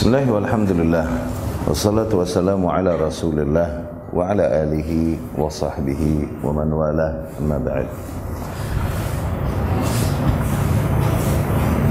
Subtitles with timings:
[0.00, 1.06] Bismillah walhamdulillah.
[1.68, 3.84] Wassalatu wassalamu ala rasulillah
[4.16, 7.84] Wa ala alihi wa sahbihi Wa man wala amma ba'd.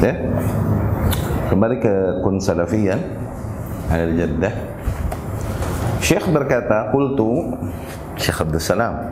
[0.02, 0.18] Ya.
[1.54, 1.94] Kembali ke
[2.26, 2.98] kun salafiyan
[3.94, 4.58] Al jaddah
[6.02, 7.62] Syekh berkata Qultu
[8.18, 9.06] Syekh Abdul Salam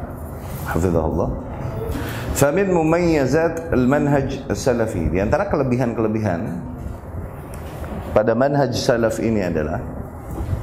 [0.65, 1.37] Hafizahullah
[2.33, 6.66] Famin mumayyazat al-manhaj salafi Di antara kelebihan-kelebihan
[8.17, 9.77] pada manhaj salaf ini adalah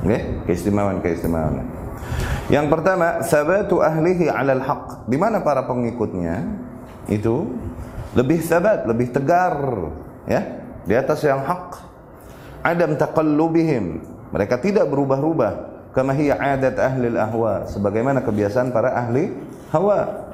[0.03, 1.63] okay, keistimewaan-keistimewaan.
[2.51, 5.07] Yang pertama, sabatu ahlihi 'alal haq.
[5.07, 6.43] Di mana para pengikutnya
[7.07, 7.47] itu
[8.19, 9.55] lebih sabat, lebih tegar,
[10.27, 11.79] ya, di atas yang hak.
[12.67, 14.03] Adam taqallubihim.
[14.35, 15.53] Mereka tidak berubah-ubah.
[15.95, 19.31] Kama hiya 'adat ahli al-ahwa, sebagaimana kebiasaan para ahli
[19.71, 20.27] hawa.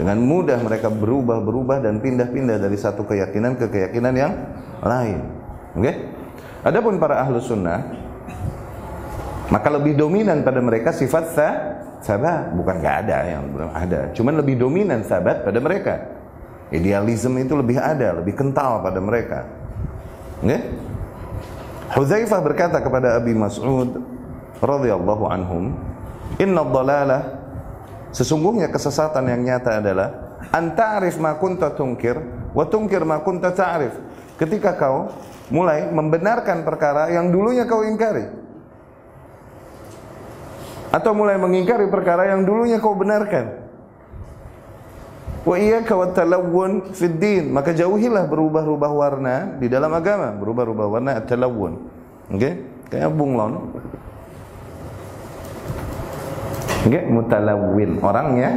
[0.00, 4.32] Dengan mudah mereka berubah-berubah dan pindah-pindah dari satu keyakinan ke keyakinan yang
[4.80, 5.20] lain.
[5.76, 5.84] Oke?
[5.84, 6.23] Okay?
[6.64, 7.84] Adapun para ahlu sunnah
[9.52, 11.48] maka lebih dominan pada mereka sifat sa
[12.00, 14.00] sabat bukan nggak ada yang belum ada.
[14.16, 15.94] Cuman lebih dominan sabat pada mereka.
[16.72, 19.44] Idealisme itu lebih ada lebih kental pada mereka.
[20.40, 20.60] Okay?
[21.94, 24.00] Huzaifah berkata kepada Abi Mas'ud
[24.58, 25.76] radhiyallahu anhum
[26.40, 27.22] inna dhalalah
[28.10, 30.08] sesungguhnya kesesatan yang nyata adalah
[30.50, 32.16] anta'rif ma kunta tunkir
[32.56, 33.94] wa tunkir ma kunta ta'rif.
[34.34, 35.12] Ketika kau
[35.52, 38.24] mulai membenarkan perkara yang dulunya kau ingkari.
[40.94, 43.64] Atau mulai mengingkari perkara yang dulunya kau benarkan.
[45.44, 51.20] Wa iyyaka wat talawun fid din, maka jauhilah berubah-ubah warna di dalam agama, berubah-ubah warna
[51.20, 51.84] at-talawun.
[52.32, 52.40] Oke?
[52.40, 52.52] Okay?
[52.88, 53.52] Kayak bunglon.
[56.84, 57.02] Oke, okay?
[57.04, 58.00] mutalawin.
[58.00, 58.50] Orangnya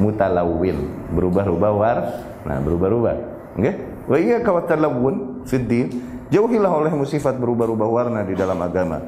[0.00, 2.08] mutalawin, berubah-ubah warna,
[2.48, 3.16] nah berubah-ubah.
[3.60, 3.60] Oke?
[3.60, 3.74] Okay?
[4.08, 5.92] Wa iyyaka wat talawun fid din,
[6.34, 8.98] Jauhilah olehmu sifat berubah-ubah warna di dalam agama.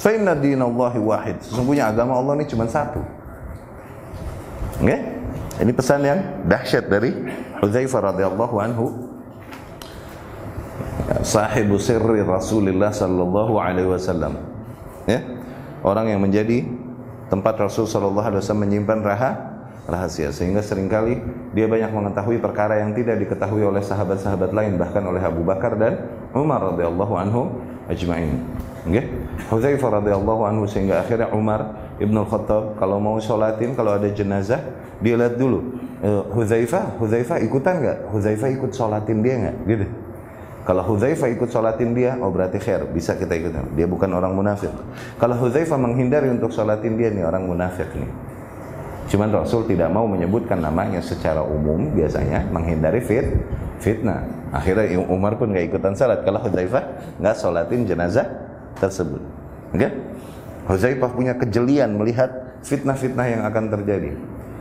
[0.00, 1.36] Fa inna dinallahi wahid.
[1.44, 3.04] Sesungguhnya agama Allah ini cuma satu.
[4.80, 4.88] Oke?
[4.88, 5.00] Okay?
[5.58, 7.12] Ini pesan yang dahsyat dari
[7.60, 8.86] Hudzaifah radhiyallahu anhu.
[11.20, 14.40] Sahibu sirri Rasulullah sallallahu alaihi wasallam.
[15.04, 15.20] Ya.
[15.84, 16.64] Orang yang menjadi
[17.28, 19.30] tempat Rasul sallallahu alaihi wasallam menyimpan raha
[19.88, 21.16] rahasia sehingga sering kali
[21.56, 26.04] dia banyak mengetahui perkara yang tidak diketahui oleh sahabat-sahabat lain bahkan oleh Abu Bakar dan
[26.36, 27.56] Umar radhiyallahu anhu
[27.88, 28.36] ajma'in.
[28.84, 29.08] Okay?
[29.48, 34.60] Hudzaifah radhiyallahu anhu sehingga akhirnya Umar Ibnu Khattab kalau mau sholatin kalau ada jenazah
[35.00, 37.98] dia lihat dulu uh, Hudzaifah Hudzaifah ikutan nggak?
[38.12, 39.56] Hudzaifah ikut sholatin dia nggak?
[39.64, 39.86] Gitu.
[40.68, 43.72] Kalau Hudzaifah ikut sholatin dia, oh berarti khair, bisa kita ikutin.
[43.72, 44.68] Dia bukan orang munafik.
[45.16, 48.36] Kalau Hudzaifah menghindari untuk sholatin dia nih orang munafik nih.
[49.08, 53.24] Cuman Rasul tidak mau menyebutkan namanya secara umum biasanya menghindari fit
[53.80, 54.26] fitnah.
[54.52, 56.24] Akhirnya Umar pun nggak ikutan salat.
[56.28, 58.28] Kalau Hudzaifah nggak sholatin jenazah
[58.76, 59.20] tersebut.
[59.72, 59.80] Oke?
[59.80, 59.90] Okay?
[60.68, 62.28] Hudzaifah punya kejelian melihat
[62.60, 64.12] fitnah-fitnah yang akan terjadi.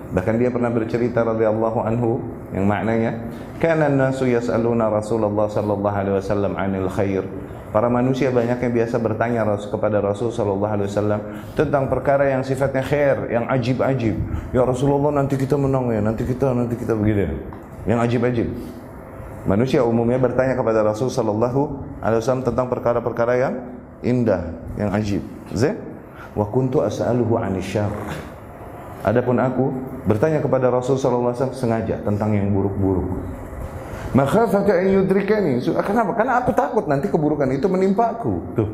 [0.07, 2.23] Bahkan dia pernah bercerita radhiyallahu anhu
[2.55, 3.27] yang maknanya
[3.59, 7.27] kana nasu yas'aluna Rasulullah sallallahu alaihi wasallam 'anil khair
[7.67, 12.79] Para manusia banyak yang biasa bertanya kepada Rasul Sallallahu Alaihi Wasallam tentang perkara yang sifatnya
[12.79, 14.15] khair, yang ajib-ajib.
[14.55, 17.35] Ya Rasulullah nanti kita menang ya, nanti kita nanti kita begini.
[17.83, 18.47] Yang ajib-ajib.
[19.47, 21.61] Manusia umumnya bertanya kepada Rasul Sallallahu
[21.99, 23.53] Alaihi Wasallam tentang perkara-perkara yang
[24.03, 24.47] indah,
[24.79, 25.23] yang ajib.
[25.51, 25.75] Zain?
[26.35, 27.91] Wa kuntu as'aluhu anisyar.
[29.07, 29.71] Adapun aku
[30.07, 33.07] bertanya kepada Rasul Sallallahu Alaihi Wasallam sengaja tentang yang buruk-buruk.
[34.15, 35.59] Makhafaka an yudrikani.
[35.63, 36.11] Kenapa?
[36.15, 38.39] Karena aku takut nanti keburukan itu menimpaku.
[38.55, 38.69] Tuh.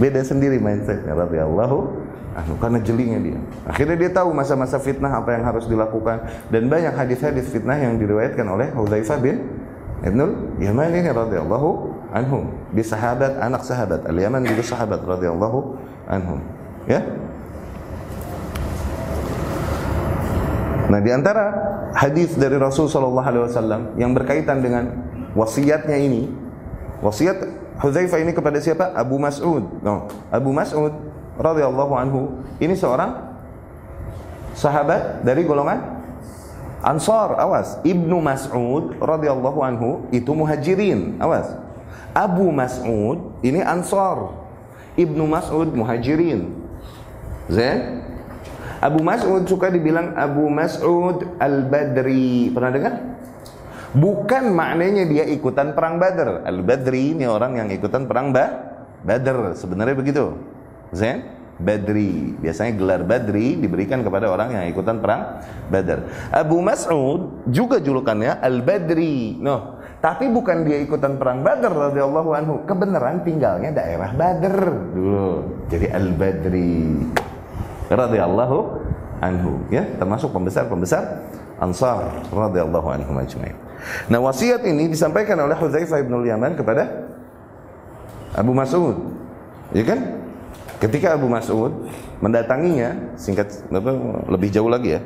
[0.00, 1.78] Beda sendiri mindsetnya radhiyallahu
[2.32, 3.38] anhu karena jelingnya dia.
[3.68, 8.46] Akhirnya dia tahu masa-masa fitnah apa yang harus dilakukan dan banyak hadis-hadis fitnah yang diriwayatkan
[8.48, 9.36] oleh Hudzaifah bin
[10.02, 11.70] Ibnul Yaman ini radhiyallahu
[12.10, 12.50] anhum.
[12.74, 14.08] Di sahabat, anak sahabat.
[14.08, 15.58] Al-Yaman juga sahabat radhiyallahu
[16.10, 16.40] anhum.
[16.90, 17.04] Ya?
[20.92, 21.56] Nah, di antara
[21.96, 24.92] hadis dari Rasul sallallahu alaihi wasallam yang berkaitan dengan
[25.32, 26.28] wasiatnya ini,
[27.00, 28.92] wasiat Hudzaifah ini kepada siapa?
[28.92, 29.64] Abu Mas'ud.
[29.80, 30.06] No.
[30.28, 30.92] Abu Mas'ud
[31.40, 33.32] radhiyallahu anhu ini seorang
[34.52, 36.04] sahabat dari golongan
[36.82, 37.78] Ansar, awas.
[37.86, 41.54] Ibnu Mas'ud radhiyallahu anhu itu muhajirin, awas.
[42.10, 44.34] Abu Mas'ud ini Ansar.
[44.98, 46.52] Ibnu Mas'ud muhajirin.
[47.46, 48.01] Zain?
[48.82, 52.50] Abu Mas'ud suka dibilang Abu Mas'ud Al-Badri.
[52.50, 52.94] Pernah dengar?
[53.94, 56.42] Bukan maknanya dia ikutan perang Badr.
[56.42, 58.50] Al-Badri ini orang yang ikutan perang ba
[59.06, 59.54] Badr.
[59.54, 60.34] Sebenarnya begitu.
[60.90, 61.22] Zain?
[61.62, 62.34] Badri.
[62.42, 65.38] Biasanya gelar Badri diberikan kepada orang yang ikutan perang
[65.70, 66.02] Badr.
[66.34, 69.38] Abu Mas'ud juga julukannya Al-Badri.
[69.38, 69.78] No.
[70.02, 72.54] Tapi bukan dia ikutan perang Badr radhiyallahu anhu.
[72.66, 75.30] Kebenaran tinggalnya daerah Badr dulu.
[75.70, 76.82] Jadi Al-Badri
[77.92, 78.58] radhiyallahu
[79.22, 81.22] anhu ya, termasuk pembesar-pembesar
[81.62, 83.54] Ansar radhiyallahu anhum ajmain.
[84.10, 87.06] Nah, wasiat ini disampaikan oleh Hudzaifah bin Yaman kepada
[88.34, 88.98] Abu Mas'ud.
[89.70, 90.18] Ya kan?
[90.82, 91.70] Ketika Abu Mas'ud
[92.18, 93.46] mendatanginya, singkat
[94.26, 95.00] lebih jauh lagi ya.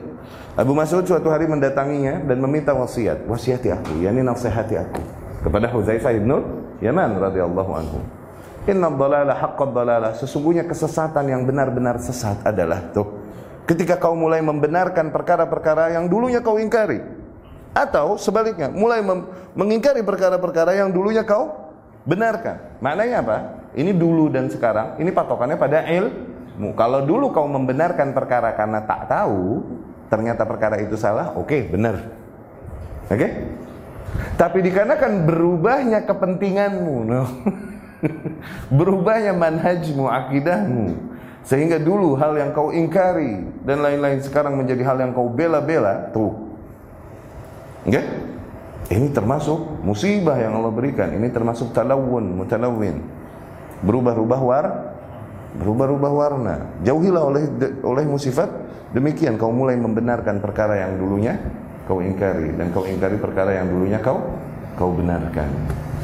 [0.57, 5.05] Abu Mas'ud suatu hari mendatanginya dan meminta wasiat, wasiati aku, yakni nasihati aku
[5.45, 6.33] kepada Hudzaifah bin
[6.81, 8.01] Yaman radhiyallahu anhu.
[8.67, 13.27] Inna dhalala haqqad dhalala, sesungguhnya kesesatan yang benar-benar sesat adalah tuh
[13.67, 17.03] ketika kau mulai membenarkan perkara-perkara yang dulunya kau ingkari
[17.75, 19.03] atau sebaliknya mulai
[19.55, 21.75] mengingkari perkara-perkara yang dulunya kau
[22.07, 22.79] benarkan.
[22.83, 23.37] Maknanya apa?
[23.77, 26.73] Ini dulu dan sekarang ini patokannya pada ilmu.
[26.79, 29.63] Kalau dulu kau membenarkan perkara karena tak tahu
[30.07, 32.03] ternyata perkara itu salah oke okay, benar.
[33.07, 33.19] Oke?
[33.19, 33.31] Okay?
[34.37, 37.23] tapi dikarenakan berubahnya kepentinganmu no.
[38.79, 41.17] berubahnya manhajmu akidahmu
[41.47, 46.35] sehingga dulu hal yang kau ingkari dan lain-lain sekarang menjadi hal yang kau bela-bela, tuh.
[47.87, 48.03] Oke?
[48.03, 48.05] Okay?
[48.87, 51.11] Ini termasuk musibah yang Allah berikan.
[51.11, 52.99] Ini termasuk talawun, mutalawin.
[53.83, 54.67] Berubah-ubah war,
[55.63, 56.55] berubah-ubah warna.
[56.83, 57.45] Jauhilah oleh
[57.83, 58.51] oleh musifat
[58.91, 61.39] demikian kau mulai membenarkan perkara yang dulunya
[61.87, 64.19] kau ingkari dan kau ingkari perkara yang dulunya kau
[64.75, 65.51] kau benarkan.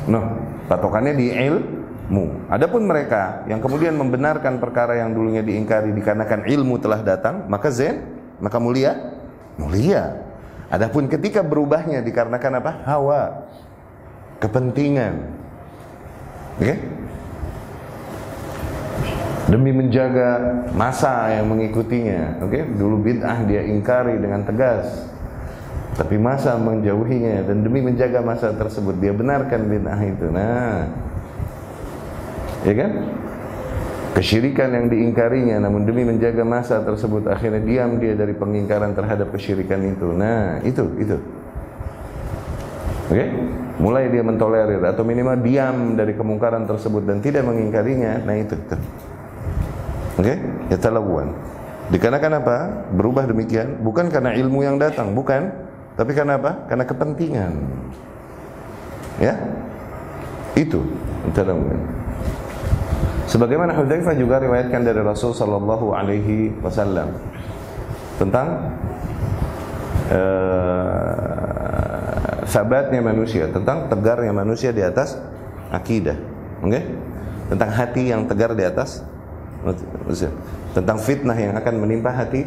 [0.06, 0.38] Nah,
[0.70, 1.81] patokannya di il
[2.12, 2.53] ilmu.
[2.53, 8.05] Adapun mereka yang kemudian membenarkan perkara yang dulunya diingkari dikarenakan ilmu telah datang, maka zen,
[8.37, 9.17] maka mulia,
[9.56, 10.20] mulia.
[10.69, 12.73] Adapun ketika berubahnya dikarenakan apa?
[12.85, 13.23] Hawa,
[14.44, 15.14] kepentingan.
[16.61, 16.64] Oke?
[16.69, 16.76] Okay?
[19.49, 20.38] Demi menjaga
[20.73, 22.53] masa yang mengikutinya, oke?
[22.53, 22.62] Okay?
[22.76, 25.09] Dulu bid'ah dia ingkari dengan tegas.
[25.93, 30.25] Tapi masa menjauhinya dan demi menjaga masa tersebut dia benarkan bid'ah itu.
[30.32, 30.88] Nah,
[32.67, 32.93] ya kan?
[34.12, 39.81] Kesyirikan yang diingkarinya namun demi menjaga masa tersebut akhirnya diam dia dari pengingkaran terhadap kesyirikan
[39.88, 40.12] itu.
[40.12, 41.17] Nah, itu itu.
[43.09, 43.17] Oke?
[43.17, 43.29] Okay?
[43.81, 48.20] Mulai dia mentolerir atau minimal diam dari kemungkaran tersebut dan tidak mengingkarinya.
[48.20, 48.76] Nah, itu itu.
[50.20, 50.29] Oke?
[50.29, 50.37] Okay?
[50.69, 51.32] Ya talawan.
[51.88, 52.56] Dikarenakan apa?
[52.93, 55.49] Berubah demikian bukan karena ilmu yang datang, bukan,
[55.97, 56.69] tapi karena apa?
[56.69, 57.53] Karena kepentingan.
[59.20, 59.41] Ya?
[60.53, 60.85] Itu.
[61.32, 62.01] Talawan.
[63.31, 67.15] Sebagaimana Hudzaifah juga riwayatkan dari Rasul sallallahu alaihi wasallam
[68.19, 68.77] tentang
[70.13, 75.17] uh, sabatnya manusia, tentang tegarnya manusia di atas
[75.73, 76.19] akidah.
[76.61, 76.77] Oke?
[76.77, 76.83] Okay?
[77.53, 79.05] Tentang hati yang tegar di atas
[80.75, 82.43] tentang fitnah yang akan menimpa hati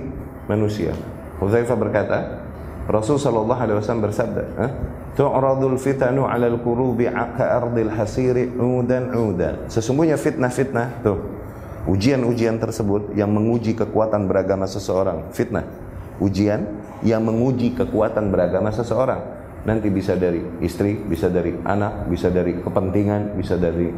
[0.52, 0.92] manusia.
[1.40, 2.45] Hudzaifah berkata,
[2.86, 4.72] Rasul sallallahu alaihi wasallam bersabda, eh?
[5.18, 9.66] tu'radul fitanu 'alal qurubi ardil hasiri udan udan.
[9.66, 11.18] Sesungguhnya fitnah-fitnah tuh
[11.90, 15.66] ujian-ujian tersebut yang menguji kekuatan beragama seseorang, fitnah.
[16.22, 16.64] Ujian
[17.02, 19.34] yang menguji kekuatan beragama seseorang.
[19.66, 23.90] Nanti bisa dari istri, bisa dari anak, bisa dari kepentingan, bisa dari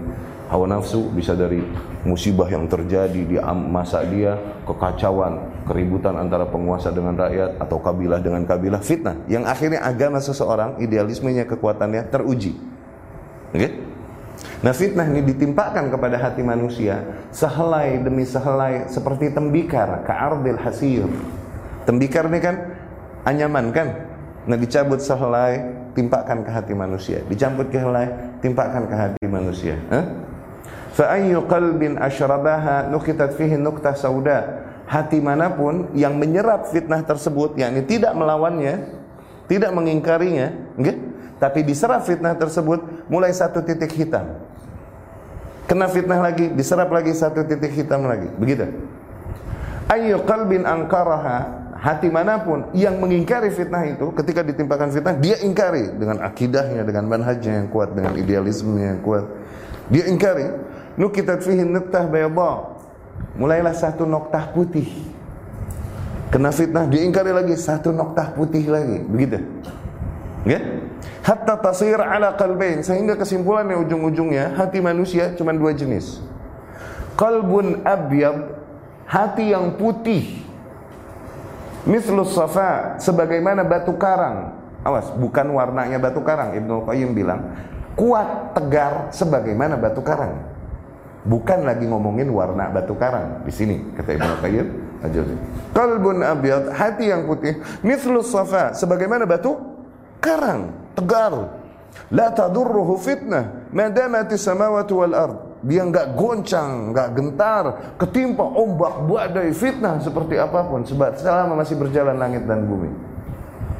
[0.47, 1.59] hawa nafsu, bisa dari
[2.07, 3.35] musibah yang terjadi di
[3.67, 9.83] masa dia, kekacauan, keributan antara penguasa dengan rakyat atau kabilah dengan kabilah, fitnah yang akhirnya
[9.83, 12.55] agama seseorang, idealismenya, kekuatannya teruji.
[13.51, 13.59] Oke?
[13.59, 13.71] Okay?
[14.57, 21.05] Nah fitnah ini ditimpakan kepada hati manusia sehelai demi sehelai seperti tembikar ka'ardil hasir.
[21.85, 22.55] Tembikar ini kan
[23.25, 23.87] anyaman kan?
[24.49, 25.61] Nah dicabut sehelai
[25.93, 28.09] timpakan ke hati manusia, dicabut ke helai
[28.41, 29.77] timpakan ke hati manusia.
[29.93, 30.05] Eh?
[30.97, 34.66] Asyrabaha nukitat fihi nuktah sauda.
[34.87, 38.87] Hati mana pun yang menyerap fitnah tersebut, yakni tidak melawannya,
[39.51, 40.95] tidak mengingkarinya, okay?
[41.43, 44.39] tapi diserap fitnah tersebut mulai satu titik hitam.
[45.67, 48.31] Kena fitnah lagi, diserap lagi satu titik hitam lagi.
[48.39, 48.71] Begitu.
[49.91, 55.93] Ayyu qalbin angkaraha hati mana pun yang mengingkari fitnah itu ketika ditimpakan fitnah dia ingkari
[55.95, 59.29] dengan akidahnya dengan manhajnya yang kuat dengan idealismenya yang kuat
[59.87, 60.51] dia ingkari
[60.99, 62.76] nukitat fihi nuktah bayadha.
[63.37, 64.89] Mulailah satu noktah putih.
[66.33, 69.05] Kena fitnah diingkari lagi satu noktah putih lagi.
[69.05, 69.39] Begitu.
[70.43, 70.59] Ya?
[71.23, 76.23] Hatta tasir ala qalbain sehingga kesimpulannya ujung-ujungnya hati manusia cuma dua jenis.
[77.19, 78.55] Qalbun abyad
[79.07, 80.43] hati yang putih.
[81.87, 84.55] Mislus safa sebagaimana batu karang.
[84.83, 86.55] Awas, bukan warnanya batu karang.
[86.55, 87.55] Ibnu Qayyim bilang,
[87.95, 90.56] kuat tegar sebagaimana batu karang.
[91.25, 94.67] Bukan lagi ngomongin warna batu karang di sini kata Ibnu Qayyim
[95.73, 99.53] Kalbun abyad, hati yang putih, mithlus safa, sebagaimana batu
[100.17, 101.53] karang, tegar.
[102.13, 105.37] La tadurruhu fitnah madamati samawati wal ard.
[105.65, 107.63] Dia enggak goncang, enggak gentar,
[107.97, 112.89] ketimpa ombak badai fitnah seperti apa pun sebab selama masih berjalan langit dan bumi.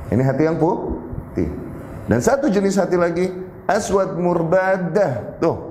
[0.09, 1.49] Ini hati yang putih.
[2.09, 3.29] Dan satu jenis hati lagi
[3.69, 5.37] aswad murbadah.
[5.37, 5.66] Tuh,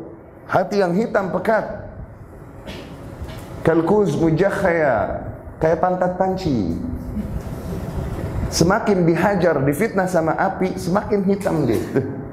[0.46, 1.86] hati yang hitam pekat.
[3.66, 5.26] Kalkuz mujakhaya,
[5.58, 6.78] kayak pantat panci.
[8.46, 11.82] Semakin dihajar, difitnah sama api, semakin hitam dia.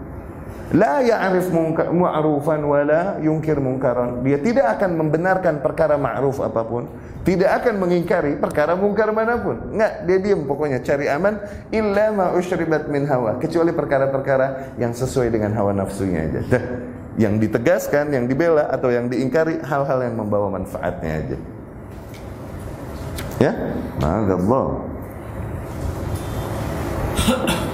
[0.74, 4.26] La ya'rif ma'rufan wa la yunkir munkaran.
[4.26, 6.90] Dia tidak akan membenarkan perkara ma'ruf apapun,
[7.22, 9.70] tidak akan mengingkari perkara mungkar manapun.
[9.70, 11.38] Enggak, dia diam pokoknya cari aman
[11.70, 16.42] illa ma usyribat min hawa, kecuali perkara-perkara yang sesuai dengan hawa nafsunya aja.
[17.18, 21.38] Yang ditegaskan, yang dibela atau yang diingkari hal-hal yang membawa manfaatnya aja.
[23.38, 23.52] Ya?
[24.02, 24.68] Ma'adallah.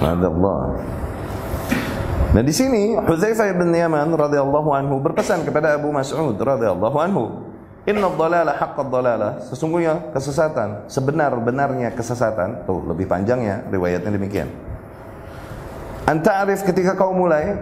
[0.02, 0.60] Ma'adallah.
[2.30, 7.50] Nah di sini Hudzaifah bin Yaman radhiyallahu anhu berpesan kepada Abu Mas'ud radhiyallahu anhu,
[7.90, 12.62] "Inna dhalala haqqad dhalala." Sesungguhnya kesesatan, sebenar-benarnya kesesatan.
[12.70, 14.46] Tuh, lebih panjangnya riwayatnya demikian.
[16.06, 17.54] Anta arif ketika kau mulai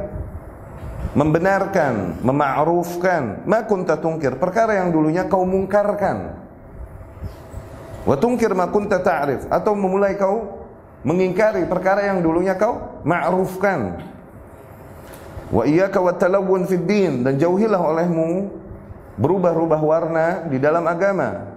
[1.19, 6.39] membenarkan, mema'rufkan, ma kunta tungkir, perkara yang dulunya kau mungkarkan.
[8.07, 10.63] Wa tungkir ma kunta ta'rif atau memulai kau
[11.03, 13.99] mengingkari perkara yang dulunya kau ma'rufkan.
[15.51, 18.55] Wa iyyaka wat talawun fid din dan jauhilah olehmu
[19.19, 21.51] berubah-ubah warna di dalam agama.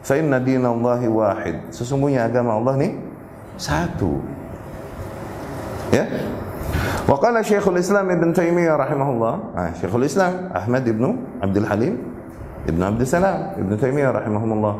[0.00, 1.56] Fa inna dinallahi wahid.
[1.74, 2.92] Sesungguhnya agama Allah nih
[3.58, 4.22] satu.
[5.90, 6.06] Ya.
[7.06, 11.04] Wa qala Syekhul Islam Ibn Taimiyah rahimahullah, ah, Syekhul Islam Ahmad Ibn
[11.42, 11.94] Abdul Halim
[12.70, 14.74] Ibn Abdul Salam Ibn Taimiyah rahimahullah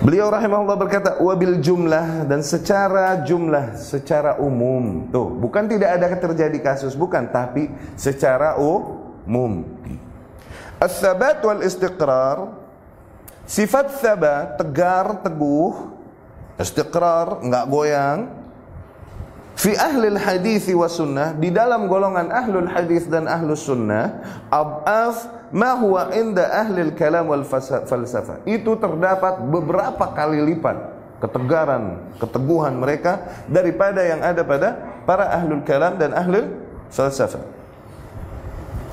[0.00, 5.12] Beliau rahimahullah berkata wabil jumlah dan secara jumlah, secara umum.
[5.12, 7.68] Tuh, bukan tidak ada terjadi kasus, bukan, tapi
[8.00, 9.60] secara umum.
[10.80, 12.48] As-sabat wal istiqrar
[13.50, 15.74] Sifat sabat, tegar, teguh,
[16.54, 18.39] istiqrar, enggak goyang.
[19.60, 25.76] Fi ahlil hadis wa sunnah, di dalam golongan ahlul hadis dan ahlus sunnah, ab'af ma
[25.76, 28.40] huwa inda ahli kalam wal falsafah.
[28.48, 36.00] Itu terdapat beberapa kali lipat ketegaran, keteguhan mereka daripada yang ada pada para ahlul kalam
[36.00, 36.56] dan ahlul
[36.88, 37.44] falsafah.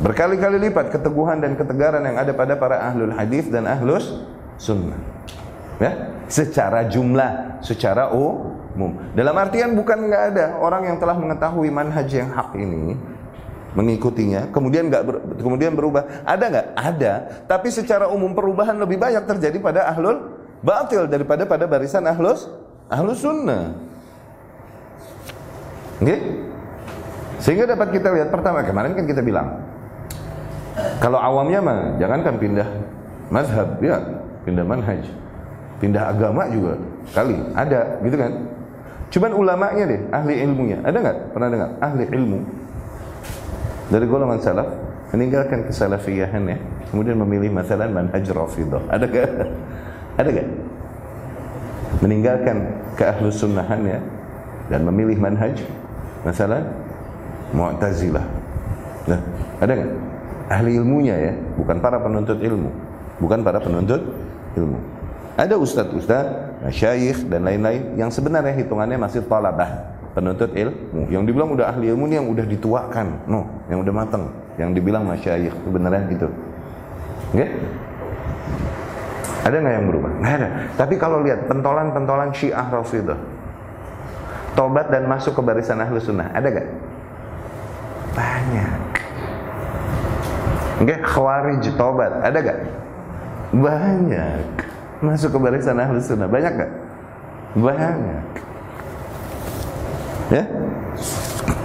[0.03, 4.19] Berkali-kali lipat keteguhan dan ketegaran yang ada pada para ahlul hadis dan ahlus
[4.59, 5.00] sunnah.
[5.77, 5.91] Ya,
[6.25, 8.98] secara jumlah, secara umum.
[9.13, 12.98] Dalam artian bukan nggak ada orang yang telah mengetahui manhaj yang hak ini,
[13.77, 16.25] mengikutinya, kemudian nggak ber, kemudian berubah.
[16.25, 16.67] Ada nggak?
[16.74, 17.13] Ada.
[17.46, 20.34] Tapi secara umum perubahan lebih banyak terjadi pada ahlul
[20.65, 22.50] batil daripada pada barisan ahlus
[22.89, 23.77] ahlus sunnah.
[26.01, 26.41] Okay?
[27.38, 29.62] Sehingga dapat kita lihat pertama kemarin kan kita bilang
[30.98, 32.69] kalau awamnya mah jangankan pindah
[33.29, 33.98] mazhab ya
[34.46, 35.05] pindah manhaj
[35.77, 36.77] pindah agama juga
[37.13, 38.31] kali ada gitu kan?
[39.07, 41.17] Cuman ulamanya deh ahli ilmunya ada nggak?
[41.31, 41.69] Pernah dengar?
[41.79, 42.39] Ahli ilmu.
[43.88, 44.67] Dari golongan salaf
[45.15, 46.57] meninggalkan kesalafiyahan ya
[46.91, 49.29] kemudian memilih masalah manhaj rafidah ada gak?
[50.19, 50.50] ada gak?
[52.03, 52.57] meninggalkan
[53.00, 54.00] ke ahlu sunnahan ya
[54.67, 55.55] dan memilih manhaj
[56.27, 56.60] masalah
[57.55, 58.25] mu'tazilah.
[59.07, 59.19] Nah,
[59.63, 59.91] ada gak?
[60.48, 62.72] ahli ilmunya ya bukan para penuntut ilmu
[63.19, 64.00] bukan para penuntut
[64.55, 64.79] ilmu
[65.38, 71.13] ada ustadz-ustadz, syayikh dan lain-lain yang sebenarnya hitungannya masih talabah penuntut ilmu.
[71.13, 75.06] Yang dibilang udah ahli ilmu ini yang udah dituakan, no, yang udah matang, yang dibilang
[75.06, 76.25] masyayikh beneran gitu.
[77.38, 77.46] Oke?
[79.46, 80.12] Ada nggak yang berubah?
[80.17, 80.50] Nggak ada.
[80.74, 83.22] Tapi kalau lihat pentolan-pentolan Syiah Rafidah,
[84.58, 86.67] tobat dan masuk ke barisan ahlu sunnah, ada gak?
[88.17, 88.82] Banyak.
[90.82, 90.96] Oke?
[91.06, 92.60] Khawarij tobat, ada gak?
[93.53, 94.66] Banyak.
[94.98, 96.72] Masuk ke barisan ahlu sunnah, banyak gak?
[97.54, 98.24] Banyak.
[100.34, 100.44] Ya.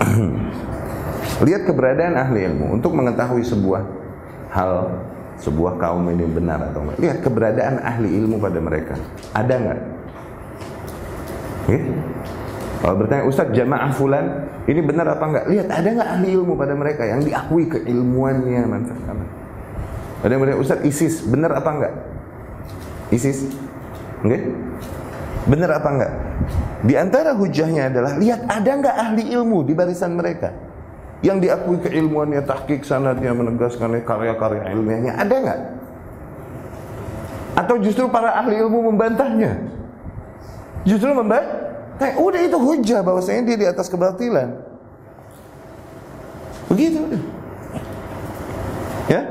[1.47, 3.83] Lihat keberadaan ahli ilmu untuk mengetahui sebuah
[4.53, 5.01] hal,
[5.41, 6.99] sebuah kaum ini benar atau enggak.
[7.03, 8.95] Lihat keberadaan ahli ilmu pada mereka.
[9.35, 9.81] Ada enggak?
[11.67, 11.83] Okay.
[12.83, 15.45] Kalau bertanya Ustaz jamaah fulan ini benar apa enggak?
[15.51, 19.17] Lihat ada enggak ahli ilmu pada mereka yang diakui keilmuannya manfaat
[20.23, 21.95] Ada yang bertanya Ustaz ISIS benar apa enggak?
[23.13, 23.45] ISIS,
[24.25, 24.33] oke?
[24.33, 24.41] Okay?
[25.47, 26.13] Benar apa enggak?
[26.83, 30.51] Di antara hujahnya adalah lihat ada enggak ahli ilmu di barisan mereka
[31.23, 35.61] yang diakui keilmuannya, tahqiq sanadnya, menegaskan karya-karya ilmiahnya, ada enggak?
[37.53, 39.61] Atau justru para ahli ilmu membantahnya?
[40.83, 41.71] Justru membantah?
[42.19, 44.59] Udah itu hujah bahwasanya dia di atas kebatilan.
[46.67, 46.99] Begitu.
[49.07, 49.23] Ya.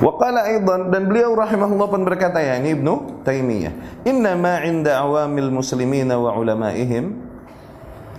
[0.00, 4.96] Wa qala aidan dan beliau rahimahullah pun berkata ya ini Ibnu Taimiyah, "Inna ma 'inda
[5.04, 7.20] awamil muslimina wa ulama'ihim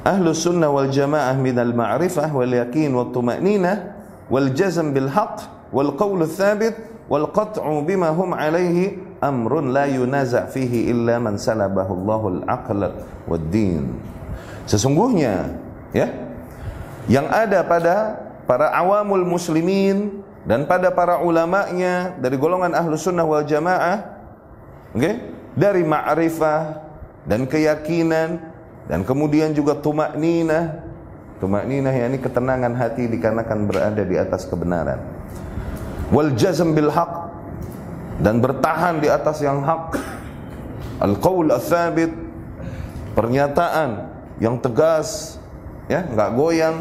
[0.05, 3.97] ahlus sunnah wal jamaah min al ma'rifah wal yakin wat tuma'ninah
[4.29, 5.41] wal jazm bil haqq
[5.73, 6.21] wal qawl
[7.09, 8.37] wal qat'u bima hum
[9.17, 11.97] amrun la yunaza' fihi illa man salabahu
[12.45, 12.93] aql
[13.25, 13.97] wad din."
[14.69, 15.57] Sesungguhnya
[15.97, 16.13] ya
[17.09, 23.45] yang ada pada para awamul muslimin dan pada para ulamanya dari golongan ahlu sunnah wal
[23.45, 24.01] jamaah
[24.93, 25.21] okay?
[25.53, 26.81] dari ma'rifah
[27.29, 28.41] dan keyakinan
[28.89, 30.91] dan kemudian juga tumak ninah
[31.41, 35.01] tumak ninah yakni ketenangan hati dikarenakan berada di atas kebenaran.
[36.13, 37.33] Wal jazm bil haq
[38.21, 39.97] dan bertahan di atas yang hak.
[41.01, 42.13] Al qaul tsabit
[43.17, 44.05] pernyataan
[44.37, 45.41] yang tegas
[45.89, 46.77] ya enggak goyang.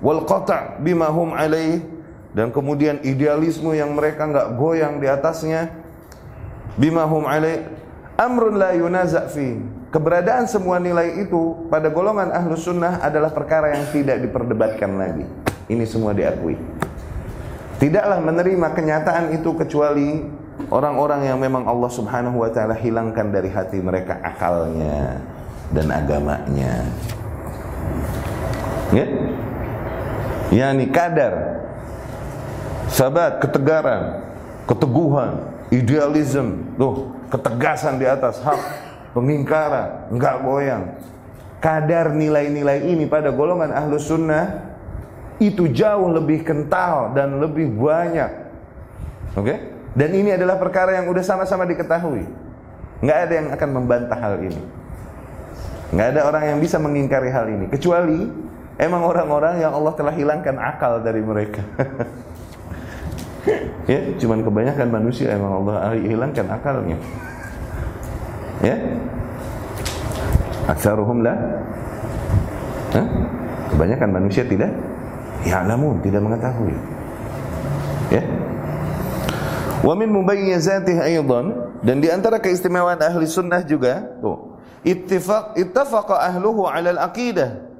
[0.00, 1.84] Wal qata' bima hum alaih
[2.32, 5.68] dan kemudian idealisme yang mereka enggak goyang di atasnya
[6.80, 7.68] bimahum alai
[8.16, 9.60] amrun la yunaza fi.
[9.92, 15.28] Keberadaan semua nilai itu pada golongan ahlu sunnah adalah perkara yang tidak diperdebatkan lagi.
[15.68, 16.56] Ini semua diakui.
[17.76, 20.24] Tidaklah menerima kenyataan itu kecuali
[20.72, 25.20] orang-orang yang memang Allah subhanahu wa ta'ala hilangkan dari hati mereka akalnya
[25.76, 26.88] dan agamanya.
[28.96, 29.06] Ya?
[30.52, 31.61] Yani kadar
[32.88, 34.22] sabat, ketegaran,
[34.66, 35.32] keteguhan,
[35.68, 38.60] idealisme, tuh, ketegasan di atas hak,
[39.14, 40.84] pengingkaran, enggak goyang.
[41.62, 44.74] Kadar nilai-nilai ini pada golongan ahlu sunnah
[45.38, 48.30] itu jauh lebih kental dan lebih banyak.
[49.38, 49.46] Oke?
[49.46, 49.58] Okay?
[49.92, 52.24] Dan ini adalah perkara yang udah sama-sama diketahui.
[53.04, 54.62] Enggak ada yang akan membantah hal ini.
[55.92, 58.24] Enggak ada orang yang bisa mengingkari hal ini kecuali
[58.80, 61.60] emang orang-orang yang Allah telah hilangkan akal dari mereka.
[63.90, 66.98] ya cuman kebanyakan manusia emang Allah hilangkan akalnya.
[68.62, 68.78] Ya.
[70.70, 71.34] Aksaruhum lah
[72.94, 73.06] Hah?
[73.74, 74.70] kebanyakan manusia tidak
[75.42, 76.76] ya namun tidak mengetahui.
[78.14, 78.22] Ya.
[79.82, 81.74] Wa min mubayyizatih aidan.
[81.82, 84.54] Dan di antara keistimewaan ahli sunnah juga tuh
[84.86, 87.71] ittifaq ittafaqa ahluhu 'ala al-aqidah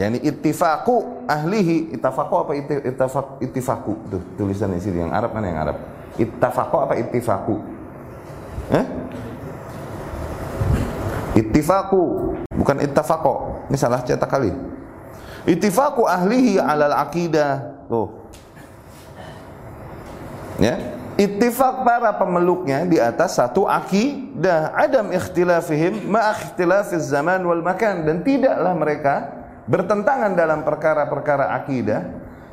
[0.00, 3.92] Yani ittifaku ahlihi, ittafaku apa ittifaq ittifaku?
[4.08, 5.76] Tuh tulisan di sini yang Arab mana yang Arab?
[6.16, 7.60] Ittafaku apa ittifaku?
[8.72, 8.84] Eh?
[11.36, 13.68] Ittifaku bukan ittafaqo.
[13.68, 14.48] Ini salah cetak kali.
[15.44, 17.84] Ittifaku ahlihi alal aqidah.
[17.84, 18.08] Tuh.
[20.64, 20.96] Ya.
[21.20, 28.24] Ittifaq para pemeluknya di atas satu akidah, adam ikhtilafihim ma ikhtilafiz zaman wal makan dan
[28.24, 32.00] tidaklah mereka bertentangan dalam perkara-perkara akidah,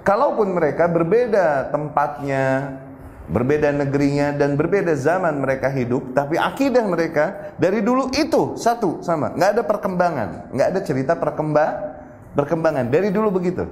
[0.07, 2.79] kalaupun mereka berbeda tempatnya,
[3.27, 9.35] berbeda negerinya dan berbeda zaman mereka hidup, tapi akidah mereka dari dulu itu satu sama,
[9.35, 11.99] nggak ada perkembangan, nggak ada cerita perkembang
[12.37, 13.67] perkembangan dari dulu begitu.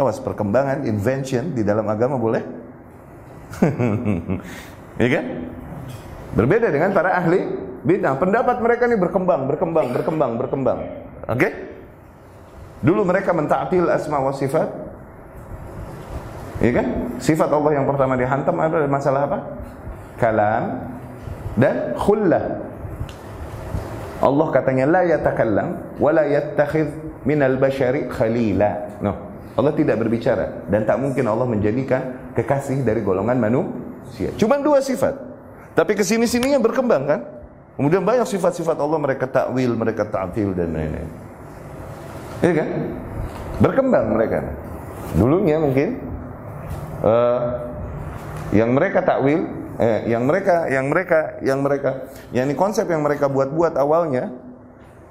[0.00, 2.40] Awas perkembangan, invention di dalam agama boleh,
[5.02, 5.24] ya kan?
[6.32, 7.44] Berbeda dengan para ahli
[7.84, 8.16] bid'ah.
[8.16, 10.78] Pendapat mereka ini berkembang, berkembang, berkembang, berkembang.
[11.28, 11.36] Oke?
[11.36, 11.52] Okay?
[12.82, 14.68] Dulu mereka mentatil asma wa sifat.
[16.58, 16.86] Ya kan?
[17.22, 19.38] Sifat Allah yang pertama dihantam adalah masalah apa?
[20.18, 20.62] Kalam
[21.58, 22.58] dan khullah.
[24.22, 28.98] Allah katanya la yatakallam wa la yattakhidh minal bashari khalila.
[29.02, 29.14] No.
[29.52, 34.30] Allah tidak berbicara dan tak mungkin Allah menjadikan kekasih dari golongan manusia.
[34.38, 35.12] Cuma dua sifat.
[35.76, 37.20] Tapi ke sini sininya berkembang kan?
[37.76, 41.31] Kemudian banyak sifat-sifat Allah mereka takwil, mereka ta'til dan lain-lain.
[42.42, 42.68] Iya kan?
[43.62, 44.38] Berkembang mereka.
[45.14, 46.02] Dulunya mungkin
[47.06, 47.40] uh,
[48.50, 49.46] yang mereka takwil,
[49.78, 51.90] eh, yang mereka, yang mereka, yang mereka,
[52.34, 54.34] yang ini konsep yang mereka buat-buat awalnya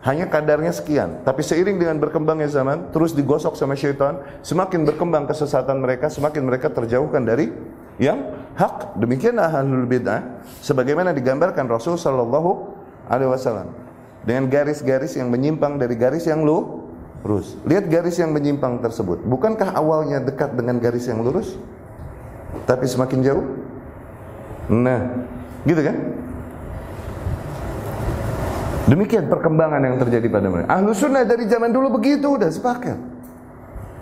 [0.02, 1.22] hanya kadarnya sekian.
[1.24, 6.68] Tapi seiring dengan berkembangnya zaman, terus digosok sama syaitan, semakin berkembang kesesatan mereka, semakin mereka
[6.74, 7.54] terjauhkan dari
[8.02, 8.98] yang hak.
[8.98, 12.52] Demikian ahlul bid'ah, sebagaimana digambarkan Rasul Shallallahu
[13.08, 13.92] Alaihi Wasallam
[14.22, 16.81] dengan garis-garis yang menyimpang dari garis yang lu
[17.22, 17.54] lurus.
[17.66, 19.22] Lihat garis yang menyimpang tersebut.
[19.26, 21.54] Bukankah awalnya dekat dengan garis yang lurus?
[22.66, 23.46] Tapi semakin jauh?
[24.72, 25.28] Nah,
[25.66, 25.98] gitu kan?
[28.90, 30.68] Demikian perkembangan yang terjadi pada mereka.
[30.68, 33.00] Ahlu sunnah dari zaman dulu begitu, udah sepakat.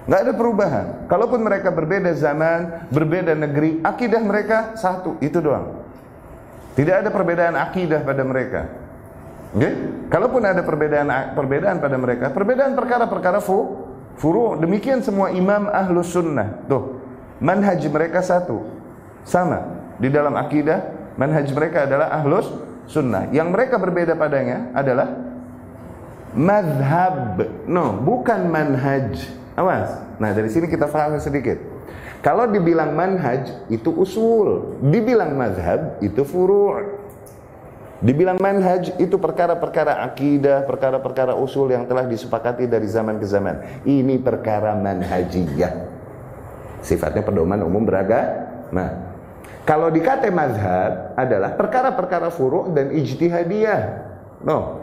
[0.09, 0.85] Nggak ada perubahan.
[1.05, 5.85] Kalaupun mereka berbeda zaman, berbeda negeri, akidah mereka satu, itu doang.
[6.73, 8.65] Tidak ada perbedaan akidah pada mereka.
[9.49, 9.73] Okay?
[10.13, 13.81] Kalaupun ada perbedaan perbedaan pada mereka, perbedaan perkara-perkara fu,
[14.17, 16.65] furu' demikian semua imam ahlus sunnah.
[16.69, 17.01] Tuh
[17.41, 18.61] manhaj mereka satu.
[19.25, 19.79] Sama.
[19.99, 22.45] Di dalam akidah manhaj mereka adalah ahlus
[22.85, 23.29] sunnah.
[23.33, 25.07] Yang mereka berbeda padanya adalah
[26.37, 29.17] madhab no bukan manhaj.
[29.57, 29.97] Awas.
[30.21, 31.57] Nah dari sini kita paham sedikit.
[32.19, 34.77] Kalau dibilang manhaj itu usul.
[34.83, 36.98] Dibilang madhab itu furu'
[37.99, 43.83] Dibilang manhaj itu perkara-perkara akidah, perkara-perkara usul yang telah disepakati dari zaman ke zaman.
[43.83, 45.73] Ini perkara manhajiyah.
[46.79, 49.11] Sifatnya pedoman umum beragama.
[49.67, 53.81] Kalau dikata mazhab adalah perkara-perkara furu' dan ijtihadiyah.
[54.47, 54.79] No.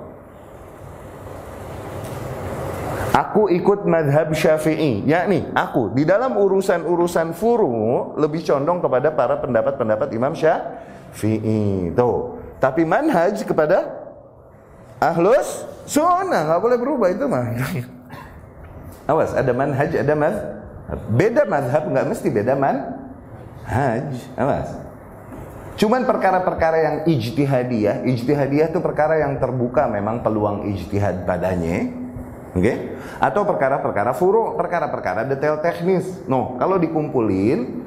[3.16, 10.12] Aku ikut madhab syafi'i yakni aku di dalam urusan-urusan furu' lebih condong kepada para pendapat-pendapat
[10.12, 13.92] Imam Syafi'i Tuh tapi manhaj kepada
[14.96, 17.46] ahlus sunnah nggak boleh berubah itu mah.
[19.10, 21.00] Awas, ada manhaj, ada madhab.
[21.14, 24.08] Beda madhab nggak mesti beda manhaj.
[24.34, 24.68] Awas.
[25.76, 31.92] Cuman perkara-perkara yang ijtihadiyah, ijtihadiyah itu perkara yang terbuka memang peluang ijtihad padanya.
[32.56, 32.64] Oke?
[32.64, 32.76] Okay?
[33.20, 36.08] Atau perkara-perkara furu, perkara-perkara detail teknis.
[36.24, 37.84] No, kalau dikumpulin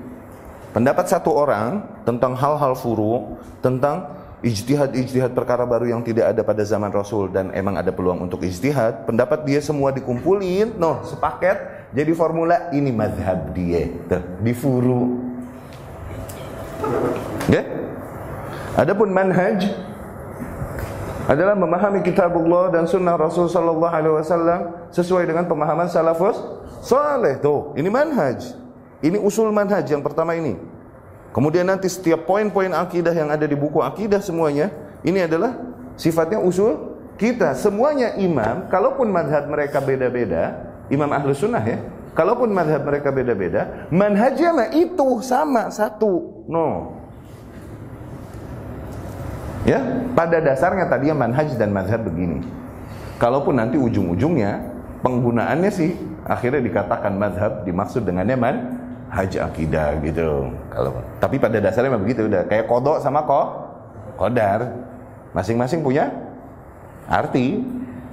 [0.69, 6.87] pendapat satu orang tentang hal-hal furu, tentang ijtihad-ijtihad perkara baru yang tidak ada pada zaman
[6.95, 12.71] Rasul dan emang ada peluang untuk ijtihad, pendapat dia semua dikumpulin, noh, sepaket jadi formula
[12.71, 15.19] ini madhab dia, tuh, difuru.
[17.51, 17.67] Ya?
[18.79, 19.75] Adapun manhaj
[21.27, 24.59] adalah memahami kitabullah dan sunnah Rasul sallallahu alaihi wasallam
[24.95, 26.39] sesuai dengan pemahaman salafus
[26.79, 27.37] saleh.
[27.43, 28.55] Tuh, ini manhaj.
[29.03, 30.78] Ini usul manhaj yang pertama ini.
[31.29, 34.73] Kemudian nanti setiap poin-poin akidah yang ada di buku akidah semuanya
[35.05, 35.53] ini adalah
[35.93, 37.53] sifatnya usul kita.
[37.53, 40.57] Semuanya imam kalaupun madhab mereka beda-beda
[40.89, 41.79] imam ahlu sunnah ya
[42.17, 46.45] kalaupun madhab mereka beda-beda manhajnya itu sama satu.
[46.49, 46.97] No.
[49.67, 49.85] Ya
[50.17, 52.41] pada dasarnya tadi yang manhaj dan madhab begini.
[53.21, 54.65] Kalaupun nanti ujung-ujungnya
[55.05, 55.93] penggunaannya sih
[56.25, 58.55] akhirnya dikatakan madhab dimaksud dengannya man
[59.09, 60.53] haji akidah gitu.
[60.69, 63.47] Kalau tapi pada dasarnya memang begitu udah kayak kodok sama kok
[64.15, 64.87] kodar.
[65.29, 66.09] Masing-masing punya
[67.05, 67.61] arti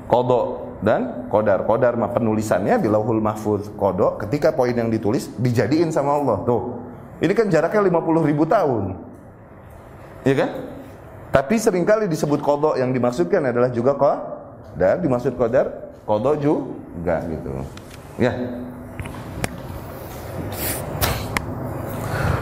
[0.08, 1.64] kodok dan kodar.
[1.64, 3.72] Kodar mah penulisannya di lauhul mahfuz.
[3.76, 6.44] Kodok ketika poin yang ditulis dijadiin sama Allah.
[6.44, 6.80] Tuh.
[7.20, 9.00] Ini kan jaraknya 50 ribu tahun.
[10.28, 10.50] Iya kan?
[11.32, 14.16] Tapi sering kali disebut kodok yang dimaksudkan adalah juga kok
[14.76, 17.52] dan dimaksud kodar kodok juga gitu.
[18.16, 18.32] Ya,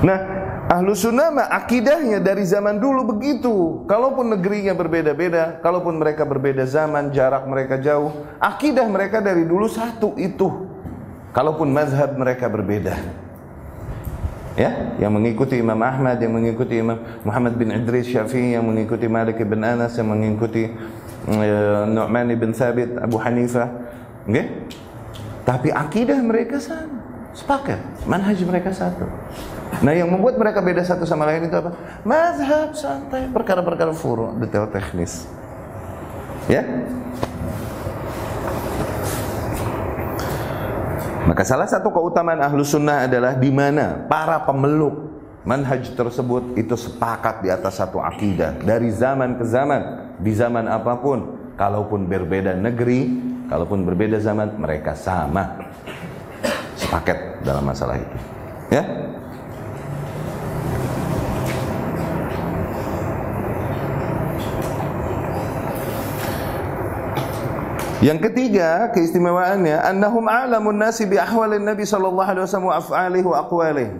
[0.02, 0.18] Nah,
[0.66, 3.86] ahlu sunnah mah akidahnya dari zaman dulu begitu.
[3.86, 8.10] Kalaupun negerinya berbeda-beda, kalaupun mereka berbeda zaman, jarak mereka jauh,
[8.42, 10.66] akidah mereka dari dulu satu itu.
[11.30, 12.94] Kalaupun mazhab mereka berbeda.
[14.54, 19.42] Ya, yang mengikuti Imam Ahmad, yang mengikuti Imam Muhammad bin Idris Syafi'i, yang mengikuti Malik
[19.42, 20.70] bin Anas, yang mengikuti
[21.26, 23.66] uh, Nu'man bin Thabit, Abu Hanifah.
[24.30, 24.70] Okay?
[25.42, 26.93] Tapi akidah mereka sama.
[27.34, 29.10] Sepakat, manhaj mereka satu.
[29.82, 31.74] Nah yang membuat mereka beda satu sama lain itu apa?
[32.06, 35.26] Mazhab santai, perkara-perkara furu, detail teknis.
[36.46, 36.62] Ya?
[41.26, 45.10] Maka salah satu keutamaan ahlu sunnah adalah di mana para pemeluk
[45.42, 49.82] manhaj tersebut itu sepakat di atas satu akidah dari zaman ke zaman,
[50.22, 53.10] di zaman apa pun, kalaupun berbeda negeri,
[53.50, 55.58] kalaupun berbeda zaman, mereka sama
[56.94, 58.18] sepaket dalam masalah itu.
[58.70, 58.86] Ya?
[67.98, 73.36] Yang ketiga keistimewaannya annahum a'lamun nasi bi ahwalin Nabi sallallahu alaihi wasallam wa af'alihi wa
[73.42, 73.94] aqwalihi.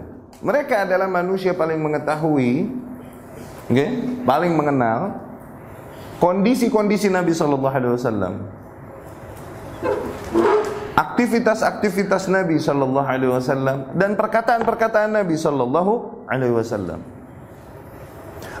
[0.45, 2.69] Mereka adalah manusia paling mengetahui
[3.67, 3.89] okay,
[4.23, 5.19] paling mengenal
[6.21, 8.33] kondisi-kondisi Nabi sallallahu alaihi wasallam.
[10.95, 17.03] Aktivitas-aktivitas Nabi sallallahu alaihi wasallam dan perkataan-perkataan Nabi sallallahu alaihi wasallam.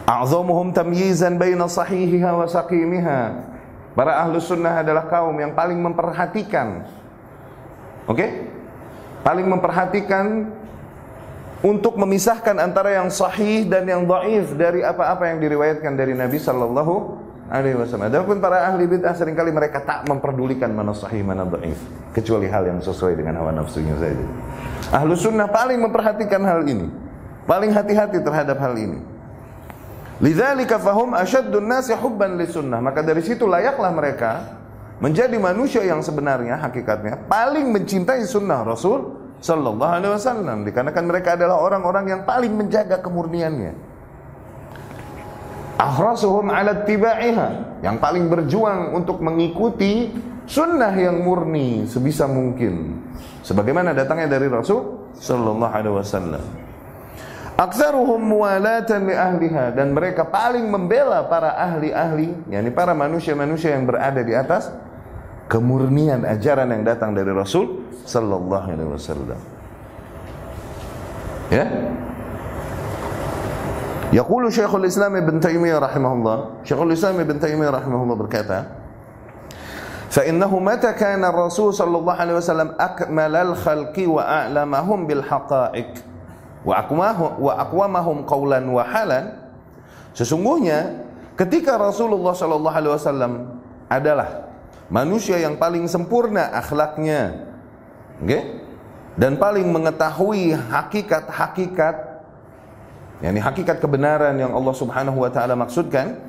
[0.05, 3.19] A'zamuhum tamyizan baina sahihiha wa saqimiha
[3.97, 6.85] Para ahlu sunnah adalah kaum yang paling memperhatikan
[8.05, 8.21] Oke?
[8.21, 8.29] Okay?
[9.25, 10.53] Paling memperhatikan
[11.65, 17.24] Untuk memisahkan antara yang sahih dan yang dhaif Dari apa-apa yang diriwayatkan dari Nabi Sallallahu
[17.45, 18.09] Alaihi Wasallam.
[18.09, 21.77] Adapun para ahli bid'ah sering kali mereka tak memperdulikan mana sahih mana dhaif
[22.09, 24.25] Kecuali hal yang sesuai dengan hawa nafsunya saja.
[24.89, 26.89] Ahlu sunnah paling memperhatikan hal ini
[27.45, 28.97] Paling hati-hati terhadap hal ini.
[30.17, 32.81] Lidzalika fahum asyaddun nasi hubban sunnah.
[32.81, 34.57] Maka dari situ layaklah mereka
[34.97, 40.65] menjadi manusia yang sebenarnya hakikatnya paling mencintai sunnah Rasul Sallallahu Alaihi Wasallam.
[40.65, 43.94] Dikarenakan mereka adalah orang-orang yang paling menjaga kemurniannya
[45.75, 50.11] ahrasuhum ala tibaiha yang paling berjuang untuk mengikuti
[50.47, 53.03] sunnah yang murni sebisa mungkin
[53.43, 56.43] sebagaimana datangnya dari Rasul sallallahu alaihi wasallam
[57.55, 64.19] Aktsaruhum muwalatan li ahliha dan mereka paling membela para ahli-ahli, yakni para manusia-manusia yang berada
[64.27, 64.75] di atas
[65.47, 69.39] kemurnian ajaran yang datang dari Rasul sallallahu alaihi wasallam.
[71.47, 71.65] Ya?
[74.14, 78.58] Yaqulu Syekhul Islam Ibn Taimiyah rahimahullah, Syekhul Islam Ibn Taimiyah rahimahullah berkata,
[80.10, 85.90] فإنه متى كان الرسول صلى الله عليه وسلم أكمل الخلق وأعلمهم بالحقائق
[87.38, 89.20] وأقومهم قولا وحالا
[90.10, 91.06] Sesungguhnya
[91.38, 93.32] ketika Rasulullah Shallallahu Alaihi Wasallam
[93.86, 94.50] adalah
[94.90, 97.46] manusia yang paling sempurna akhlaknya,
[98.18, 98.58] okay?
[99.14, 102.13] dan paling mengetahui hakikat-hakikat
[103.23, 106.19] yakni hakikat kebenaran yang Allah Subhanahu wa taala maksudkan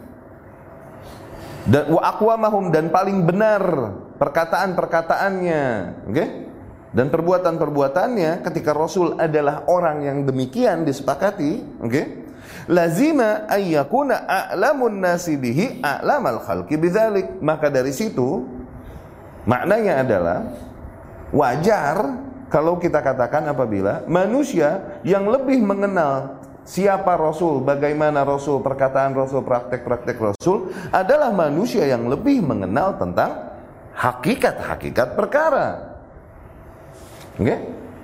[1.66, 3.62] dan wa aqwamahum dan paling benar
[4.22, 5.62] perkataan-perkataannya
[6.06, 6.28] oke okay?
[6.94, 12.04] dan perbuatan-perbuatannya ketika Rasul adalah orang yang demikian disepakati oke okay?
[12.70, 18.46] lazima ayyakuna a'lamun nasi bihi a'lamal khalqi bidzalik maka dari situ
[19.42, 20.38] maknanya adalah
[21.34, 29.46] wajar kalau kita katakan apabila manusia yang lebih mengenal siapa Rasul, bagaimana Rasul, perkataan Rasul,
[29.46, 33.54] praktek-praktek Rasul adalah manusia yang lebih mengenal tentang
[33.96, 35.96] hakikat-hakikat perkara.
[37.38, 37.46] Oke?
[37.46, 37.58] Okay?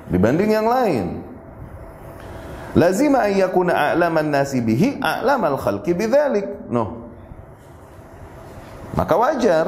[0.09, 1.07] Dibanding yang lain.
[2.73, 6.49] Lazima ayyakuna a'laman nasi bihi a'lamal khalqi bidzalik.
[6.73, 7.05] No.
[8.97, 9.67] Maka wajar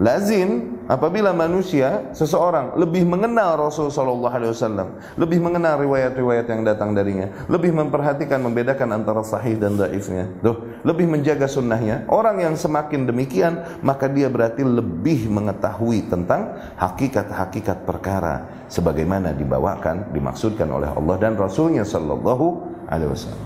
[0.00, 6.92] lazim apabila manusia seseorang lebih mengenal Rasul sallallahu alaihi wasallam, lebih mengenal riwayat-riwayat yang datang
[6.96, 10.28] darinya, lebih memperhatikan membedakan antara sahih dan dhaifnya.
[10.40, 12.04] Tuh, lebih menjaga sunnahnya.
[12.08, 20.68] Orang yang semakin demikian, maka dia berarti lebih mengetahui tentang hakikat-hakikat perkara sebagaimana dibawakan, dimaksudkan
[20.68, 22.46] oleh Allah dan Rasulnya sallallahu
[22.88, 23.44] alaihi wasallam.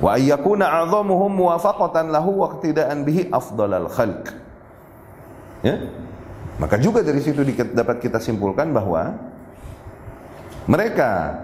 [0.00, 4.39] Wa ayyakuna 'azamuhum muwafaqatan lahu wa iqtida'an bihi afdalal khalq.
[5.60, 5.76] Ya?
[6.60, 7.40] Maka juga dari situ
[7.72, 9.16] dapat kita simpulkan bahwa
[10.68, 11.40] mereka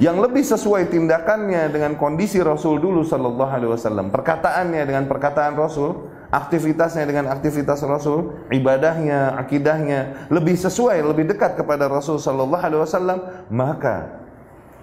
[0.00, 6.08] yang lebih sesuai tindakannya dengan kondisi Rasul dulu sallallahu alaihi wasallam, perkataannya dengan perkataan Rasul,
[6.32, 13.18] aktivitasnya dengan aktivitas Rasul, ibadahnya, akidahnya lebih sesuai, lebih dekat kepada Rasul sallallahu alaihi wasallam,
[13.52, 14.24] maka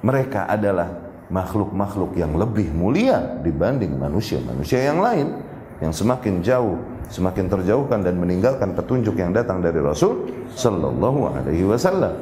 [0.05, 5.33] mereka adalah makhluk-makhluk yang lebih mulia dibanding manusia-manusia yang lain
[5.81, 12.13] yang semakin jauh semakin terjauhkan dan meninggalkan petunjuk yang datang dari Rasul sallallahu alaihi wasallam.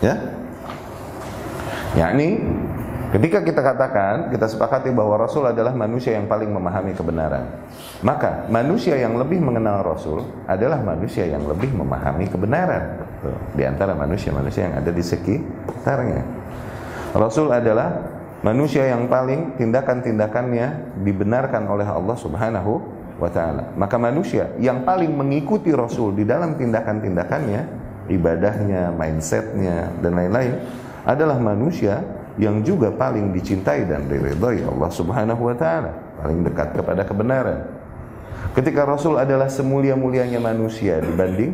[0.00, 0.16] Ya.
[1.98, 2.38] Yakni
[3.10, 7.50] ketika kita katakan, kita sepakati bahwa Rasul adalah manusia yang paling memahami kebenaran.
[8.00, 13.02] Maka manusia yang lebih mengenal Rasul adalah manusia yang lebih memahami kebenaran.
[13.52, 16.22] Di antara manusia-manusia yang ada di sekitarnya.
[17.10, 17.98] Rasul adalah
[18.40, 23.70] manusia yang paling tindakan-tindakannya dibenarkan oleh Allah Subhanahu wa taala.
[23.76, 27.62] Maka manusia yang paling mengikuti Rasul di dalam tindakan-tindakannya,
[28.08, 30.54] ibadahnya, mindsetnya dan lain-lain
[31.04, 32.00] adalah manusia
[32.40, 35.92] yang juga paling dicintai dan diridhai Allah Subhanahu wa taala,
[36.24, 37.68] paling dekat kepada kebenaran.
[38.56, 41.52] Ketika Rasul adalah semulia-mulianya manusia dibanding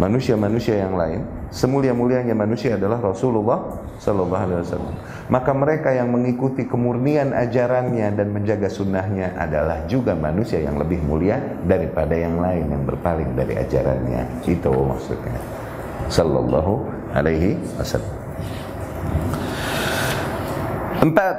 [0.00, 1.20] manusia-manusia yang lain,
[1.52, 3.60] semulia-mulianya manusia adalah Rasulullah
[4.00, 4.94] sallallahu alaihi wasallam.
[5.28, 11.40] Maka mereka yang mengikuti kemurnian ajarannya dan menjaga sunnahnya adalah juga manusia yang lebih mulia
[11.68, 14.48] daripada yang lain yang berpaling dari ajarannya.
[14.48, 15.40] Itu maksudnya.
[16.08, 16.72] Sallallahu
[17.12, 18.12] alaihi wasallam.
[21.02, 21.36] Empat,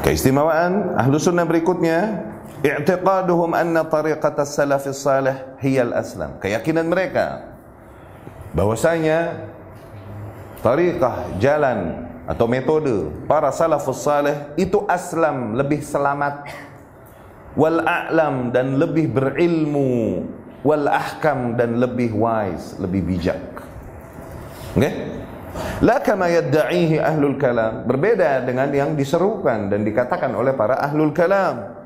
[0.00, 2.24] keistimewaan ahlu sunnah berikutnya
[2.64, 6.40] i'tiqaduhum anna tariqat as-salaf salih hiya al-aslam.
[6.40, 7.57] Keyakinan mereka
[8.58, 9.46] bahwasanya
[10.66, 16.50] tariqah jalan atau metode para salafus saleh itu aslam lebih selamat
[17.54, 20.26] wal a'lam dan lebih berilmu
[20.66, 23.38] wal ahkam dan lebih wise lebih bijak.
[24.74, 25.22] Okay?
[25.78, 27.86] la kama yadda'ihi ahlul kalam.
[27.86, 31.78] Berbeda dengan yang diserukan dan dikatakan oleh para ahlul kalam.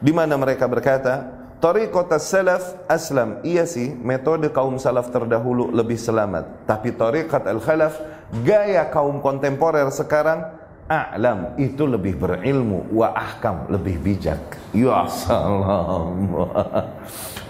[0.00, 3.44] Di mana mereka berkata Tariqat salaf aslam.
[3.44, 6.64] Iya sih, metode kaum salaf terdahulu lebih selamat.
[6.64, 8.00] Tapi tariqat al-khalaf,
[8.40, 10.56] gaya kaum kontemporer sekarang,
[10.88, 11.60] a'lam.
[11.60, 12.88] Itu lebih berilmu.
[12.96, 14.40] Wa ahkam, lebih bijak.
[14.72, 16.32] Ya salam.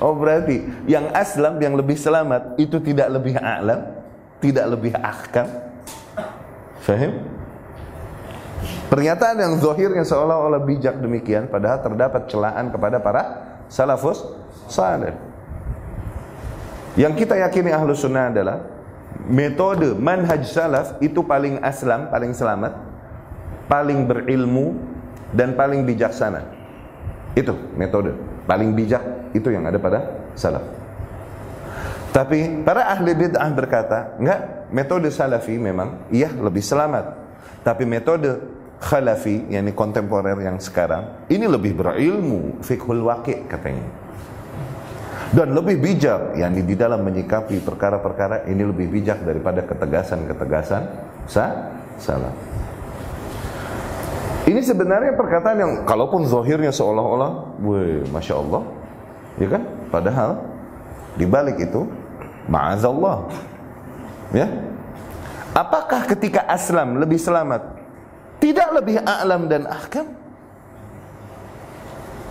[0.03, 3.95] Oh berarti yang aslam yang lebih selamat itu tidak lebih alam,
[4.43, 5.47] tidak lebih ahkam.
[6.83, 7.15] Fahim?
[8.91, 14.27] Pernyataan yang zahirnya seolah-olah bijak demikian padahal terdapat celaan kepada para salafus
[14.67, 15.15] saleh.
[16.99, 18.67] Yang kita yakini ahlu sunnah adalah
[19.31, 22.75] metode manhaj salaf itu paling aslam, paling selamat,
[23.71, 24.75] paling berilmu
[25.31, 26.43] dan paling bijaksana.
[27.39, 28.19] Itu metode
[28.51, 30.03] paling bijak itu yang ada pada
[30.35, 30.67] salaf.
[32.11, 37.15] Tapi para ahli bid'ah berkata, enggak, metode salafi memang iya lebih selamat.
[37.63, 43.85] Tapi metode khalafi, yakni kontemporer yang sekarang, ini lebih berilmu, fikhul waqi katanya.
[45.31, 50.83] Dan lebih bijak, yakni di dalam menyikapi perkara-perkara ini lebih bijak daripada ketegasan-ketegasan
[51.31, 51.71] sa
[52.03, 52.35] salaf.
[54.49, 58.63] Ini sebenarnya perkataan yang kalaupun zahirnya seolah-olah, weh, masya Allah,
[59.39, 59.63] ya kan?
[59.93, 60.31] Padahal
[61.15, 61.87] di balik itu,
[62.51, 63.31] maazallah,
[64.35, 64.51] ya.
[65.55, 67.80] Apakah ketika aslam lebih selamat?
[68.41, 70.21] Tidak lebih a'lam dan ahkam?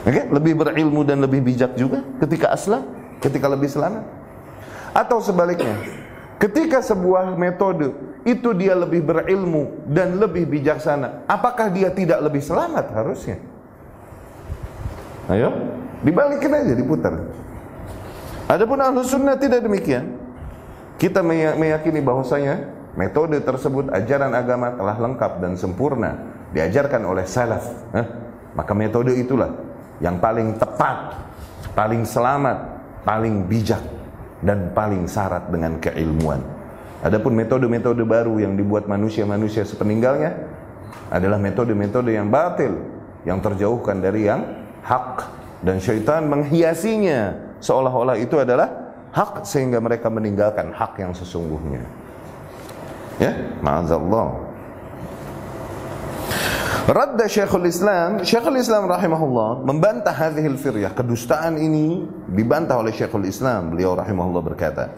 [0.10, 0.26] Okay?
[0.32, 2.88] lebih berilmu dan lebih bijak juga ketika aslam,
[3.22, 4.02] ketika lebih selamat.
[4.96, 5.78] Atau sebaliknya,
[6.42, 7.94] ketika sebuah metode
[8.26, 13.38] itu dia lebih berilmu dan lebih bijaksana, apakah dia tidak lebih selamat harusnya?
[15.30, 15.54] Ayo,
[16.02, 17.14] dibalikin aja, diputar.
[18.50, 20.18] Adapun ahlu sunnah tidak demikian.
[20.98, 22.66] Kita meyakini bahwasanya
[23.00, 26.20] metode tersebut ajaran agama telah lengkap dan sempurna
[26.52, 27.64] diajarkan oleh salaf.
[27.96, 28.06] Eh?
[28.60, 29.56] Maka metode itulah
[30.04, 31.16] yang paling tepat,
[31.72, 32.60] paling selamat,
[33.08, 33.80] paling bijak
[34.44, 36.44] dan paling syarat dengan keilmuan.
[37.00, 40.36] Adapun metode-metode baru yang dibuat manusia-manusia sepeninggalnya
[41.08, 42.76] adalah metode-metode yang batil,
[43.24, 44.44] yang terjauhkan dari yang
[44.84, 45.24] hak
[45.64, 52.09] dan syaitan menghiasinya seolah-olah itu adalah hak sehingga mereka meninggalkan hak yang sesungguhnya.
[53.20, 54.48] Ya, ma'azallah.
[56.90, 63.76] Radda Syekhul Islam, Syekhul Islam rahimahullah membantah hadhil firyah, kedustaan ini dibantah oleh Syekhul Islam.
[63.76, 64.90] Beliau rahimahullah berkata,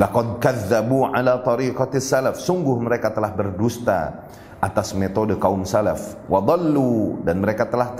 [0.00, 2.40] Laqad kazzabu ala tariqati salaf.
[2.40, 4.28] Sungguh mereka telah berdusta
[4.62, 6.16] atas metode kaum salaf.
[6.30, 7.92] Wadallu dan mereka telah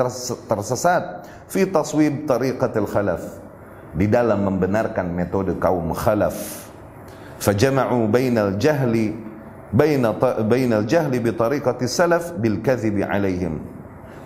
[0.49, 3.23] tersesat fi taswib tariqatil khalaf
[3.97, 6.69] di dalam membenarkan metode kaum khalaf
[7.41, 9.26] fajama'u bainal jahli
[9.77, 10.17] baina
[10.49, 13.61] bainal jahli bi tariqati salaf bil alaihim.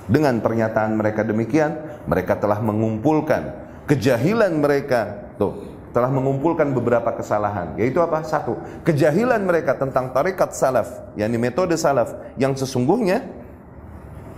[0.06, 3.50] Dengan pernyataan mereka demikian mereka telah mengumpulkan
[3.90, 5.34] kejahilan mereka.
[5.34, 7.74] Tuh telah mengumpulkan beberapa kesalahan.
[7.74, 8.22] Yaitu apa?
[8.22, 8.54] Satu
[8.86, 10.86] kejahilan mereka tentang tarikat salaf
[11.18, 13.26] yakni metode salaf yang sesungguhnya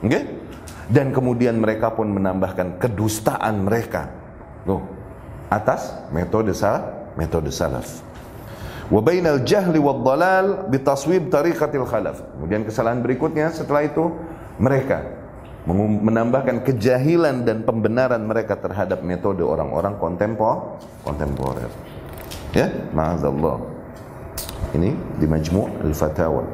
[0.01, 0.25] okay?
[0.89, 4.09] dan kemudian mereka pun menambahkan kedustaan mereka.
[4.65, 4.81] Tuh
[5.53, 8.12] atas metode salaf, metode salaf.
[8.93, 11.89] Wa bainal jahli wad dalal bitaswib tariqatil.
[11.89, 14.13] Kemudian kesalahan berikutnya setelah itu
[14.61, 15.01] mereka
[15.65, 20.77] menambahkan kejahilan dan pembenaran mereka terhadap metode orang-orang kontempor
[21.09, 21.73] kontemporer.
[22.53, 23.65] Ya, ma'azallah.
[24.77, 26.45] Ini di Majmu' al-Fatawa.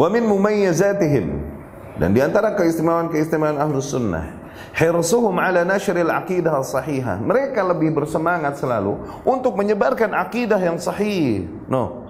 [0.00, 1.26] Wa min mumayyizatihim
[2.00, 4.35] dan di antara keistimewaan-keistimewaan Ahlus Sunnah
[4.76, 7.16] hirsuhum ala nashril aqidah sahihah.
[7.24, 11.48] Mereka lebih bersemangat selalu untuk menyebarkan akidah yang sahih.
[11.66, 12.04] No.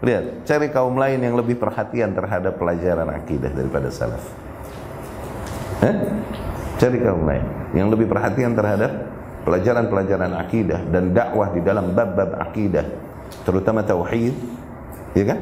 [0.00, 4.24] Lihat, cari kaum lain yang lebih perhatian terhadap pelajaran akidah daripada salaf.
[5.84, 5.94] Eh?
[6.78, 7.44] Cari kaum lain
[7.74, 8.90] yang lebih perhatian terhadap
[9.42, 12.86] pelajaran-pelajaran akidah dan dakwah di dalam bab-bab akidah,
[13.42, 14.34] terutama tauhid,
[15.18, 15.38] ya kan?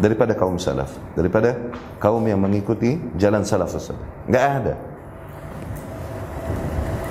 [0.00, 1.52] Daripada kaum salaf, daripada
[2.00, 3.76] kaum yang mengikuti jalan salaf
[4.24, 4.74] Enggak ada.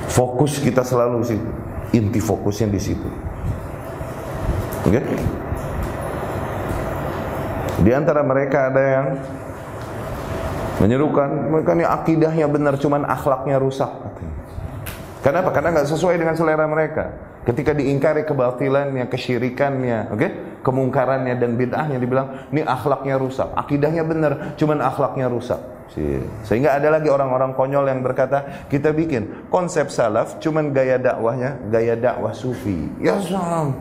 [0.10, 1.40] Fokus kita selalu sih
[1.94, 3.10] inti fokusnya di situ.
[4.86, 5.00] Oke?
[5.00, 5.04] Okay?
[7.80, 9.08] Di antara mereka ada yang
[10.84, 13.92] menyerukan mereka ini akidahnya benar cuman akhlaknya rusak
[15.20, 15.52] Kenapa?
[15.52, 17.12] Karena nggak sesuai dengan selera mereka.
[17.48, 20.32] Ketika diingkari kebatilannya, kesyirikannya, oke, okay?
[20.60, 25.60] kemungkarannya dan bid'ahnya dibilang ini akhlaknya rusak, akidahnya benar, cuman akhlaknya rusak.
[26.46, 31.98] Sehingga ada lagi orang-orang konyol yang berkata, kita bikin konsep salaf cuman gaya dakwahnya gaya
[31.98, 32.88] dakwah sufi.
[33.02, 33.74] Ya salam.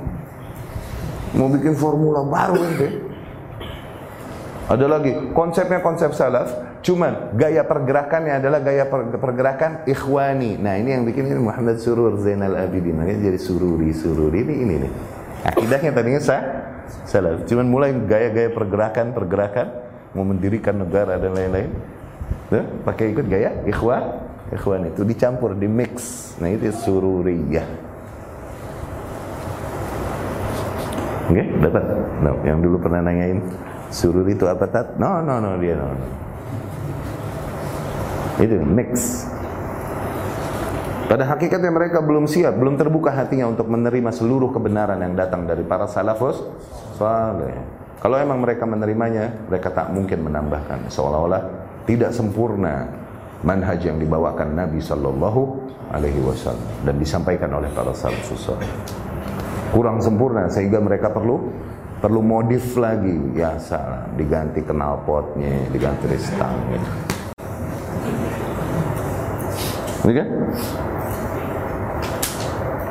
[1.37, 2.89] Mau bikin formula baru ente.
[4.69, 6.49] Ada lagi konsepnya konsep salaf,
[6.89, 8.89] Cuman gaya pergerakannya adalah gaya
[9.21, 10.57] pergerakan ikhwani.
[10.57, 12.97] Nah ini yang bikin ini Muhammad Surur Zainal Abidin.
[12.97, 14.93] Makanya jadi sururi sururi ini ini nih.
[15.53, 16.41] Akidahnya tadinya sah,
[17.05, 17.45] salah.
[17.45, 19.69] Cuman mulai gaya-gaya pergerakan pergerakan
[20.17, 21.69] mau mendirikan negara dan lain-lain.
[22.49, 25.93] Tuh, pakai ikut gaya ikhwan ikhwan itu dicampur di mix
[26.41, 27.65] nah itu Sururi ya.
[31.29, 31.85] oke okay, dapat
[32.25, 33.45] no, yang dulu pernah nanyain
[33.93, 36.28] sururi itu apa tat no no no dia no, no.
[38.39, 39.27] Itu mix.
[41.09, 45.65] Pada hakikatnya mereka belum siap, belum terbuka hatinya untuk menerima seluruh kebenaran yang datang dari
[45.65, 46.45] para salafus
[47.01, 47.57] saleh.
[47.99, 51.43] Kalau emang mereka menerimanya, mereka tak mungkin menambahkan seolah-olah
[51.89, 52.87] tidak sempurna
[53.41, 55.43] manhaj yang dibawakan Nabi Shallallahu
[55.97, 58.53] Alaihi Wasallam dan disampaikan oleh para salafus.
[59.73, 61.49] Kurang sempurna sehingga mereka perlu
[61.99, 67.18] perlu modif lagi ya salah diganti knalpotnya diganti gitu.
[70.07, 70.15] Oke?
[70.15, 70.27] Okay?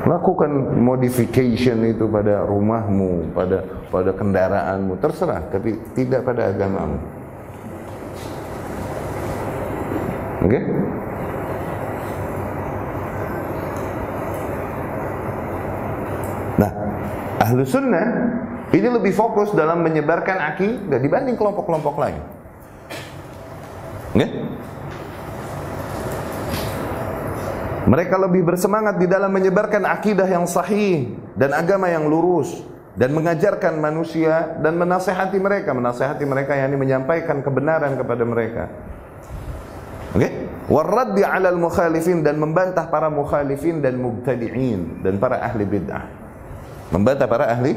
[0.08, 3.60] Lakukan modification itu pada rumahmu, pada
[3.92, 7.00] pada kendaraanmu, terserah, tapi tidak pada agamamu.
[10.44, 10.52] Oke?
[10.52, 10.64] Okay?
[16.58, 16.72] Nah,
[17.44, 18.08] ahlu sunnah
[18.72, 22.20] ini lebih fokus dalam menyebarkan akidah dibanding kelompok-kelompok lain.
[24.16, 24.24] Oke?
[24.24, 24.30] Okay?
[27.88, 32.52] Mereka lebih bersemangat di dalam menyebarkan akidah yang sahih dan agama yang lurus
[33.00, 38.64] dan mengajarkan manusia dan menasehati mereka, menasehati mereka yang ini menyampaikan kebenaran kepada mereka.
[40.12, 40.20] Oke?
[40.20, 40.32] Okay?
[40.68, 46.04] Warraddi 'alal mukhalifin dan membantah para mukhalifin dan mubtadi'in dan para ahli bid'ah.
[46.92, 47.72] Membantah para ahli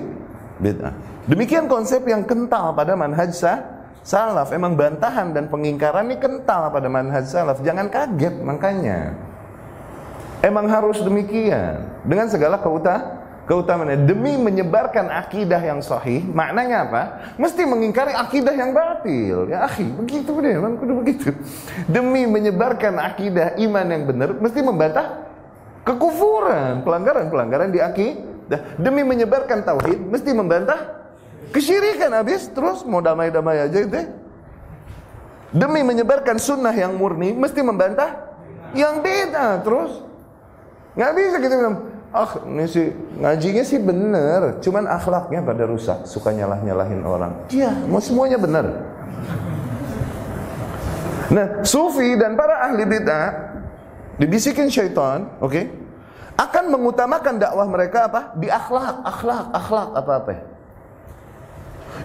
[0.59, 0.91] bid'ah.
[1.31, 3.31] Demikian konsep yang kental pada manhaj
[4.03, 4.51] salaf.
[4.51, 7.63] Emang bantahan dan pengingkaran ini kental pada manhaj salaf.
[7.63, 9.30] Jangan kaget makanya.
[10.41, 11.85] Emang harus demikian.
[12.05, 17.03] Dengan segala keuta keutamaan demi menyebarkan akidah yang sahih maknanya apa?
[17.37, 19.53] Mesti mengingkari akidah yang batil.
[19.53, 21.35] Ya akhi begitu deh memang kudu begitu.
[21.85, 25.29] Demi menyebarkan akidah iman yang benar mesti membantah
[25.85, 28.81] kekufuran pelanggaran pelanggaran di akidah.
[28.81, 31.05] Demi menyebarkan tauhid mesti membantah
[31.53, 32.17] kesyirikan.
[32.17, 34.03] Habis terus mau damai-damai aja itu
[35.51, 38.31] demi menyebarkan sunnah yang murni mesti membantah
[38.71, 40.10] yang beda terus
[40.99, 41.77] Nggak bisa kita bilang,
[42.11, 42.91] ah ini sih
[43.23, 47.33] ngajinya sih bener, cuman akhlaknya pada rusak, suka nyalah nyalahin orang.
[47.51, 48.67] Iya, mau semuanya bener.
[51.31, 53.55] Nah, sufi dan para ahli bid'ah
[54.19, 55.65] dibisikin syaitan, oke, okay,
[56.35, 58.35] akan mengutamakan dakwah mereka apa?
[58.35, 60.35] Di akhlak, akhlak, akhlak apa-apa.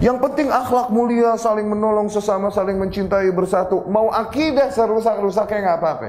[0.04, 3.82] Yang penting akhlak mulia, saling menolong sesama, saling mencintai bersatu.
[3.88, 6.08] Mau akidah serusak-rusaknya nggak apa-apa.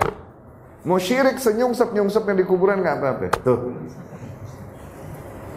[0.86, 3.26] Mau syirik senyungsep-nyungsep yang di kuburan nggak apa-apa.
[3.42, 3.74] Tuh.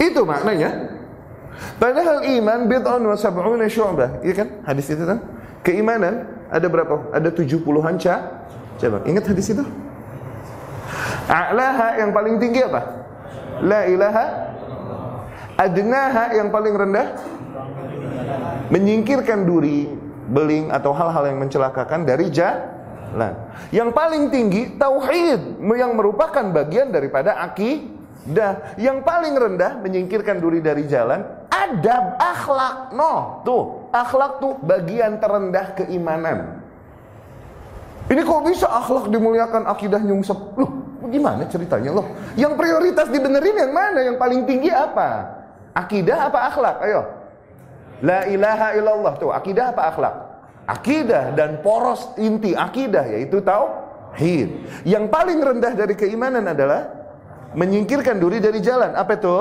[0.01, 0.97] Itu maknanya.
[1.77, 4.25] Padahal iman bid'un wa sab'una syu'bah.
[4.25, 4.47] Iya kan?
[4.65, 5.21] Hadis itu kan?
[5.61, 7.13] Keimanan ada berapa?
[7.13, 8.15] Ada 70-an ca.
[8.79, 9.61] Coba, ingat hadis itu?
[11.29, 12.81] A'laha yang paling tinggi apa?
[13.61, 14.25] La ilaha
[15.59, 17.19] Adnaha yang paling rendah
[18.71, 19.91] Menyingkirkan duri
[20.31, 22.78] Beling atau hal-hal yang mencelakakan dari ja
[23.09, 23.31] Nah,
[23.73, 28.77] yang paling tinggi tauhid yang merupakan bagian daripada akidah.
[28.77, 32.93] Yang paling rendah menyingkirkan duri dari jalan adab akhlak.
[32.93, 36.61] No, tuh, akhlak tuh bagian terendah keimanan.
[38.09, 40.37] Ini kok bisa akhlak dimuliakan, akidah nyungsep?
[40.57, 40.69] Loh,
[41.09, 42.09] gimana ceritanya loh?
[42.33, 43.99] Yang prioritas dibenerin yang mana?
[44.01, 45.29] Yang paling tinggi apa?
[45.77, 46.77] Akidah apa akhlak?
[46.89, 47.01] Ayo.
[48.01, 50.15] La ilaha illallah tuh, akidah apa akhlak?
[50.69, 54.49] Akidah dan poros inti akidah yaitu tauhid.
[54.85, 56.85] Yang paling rendah dari keimanan adalah
[57.57, 58.93] menyingkirkan duri dari jalan.
[58.93, 59.37] Apa itu?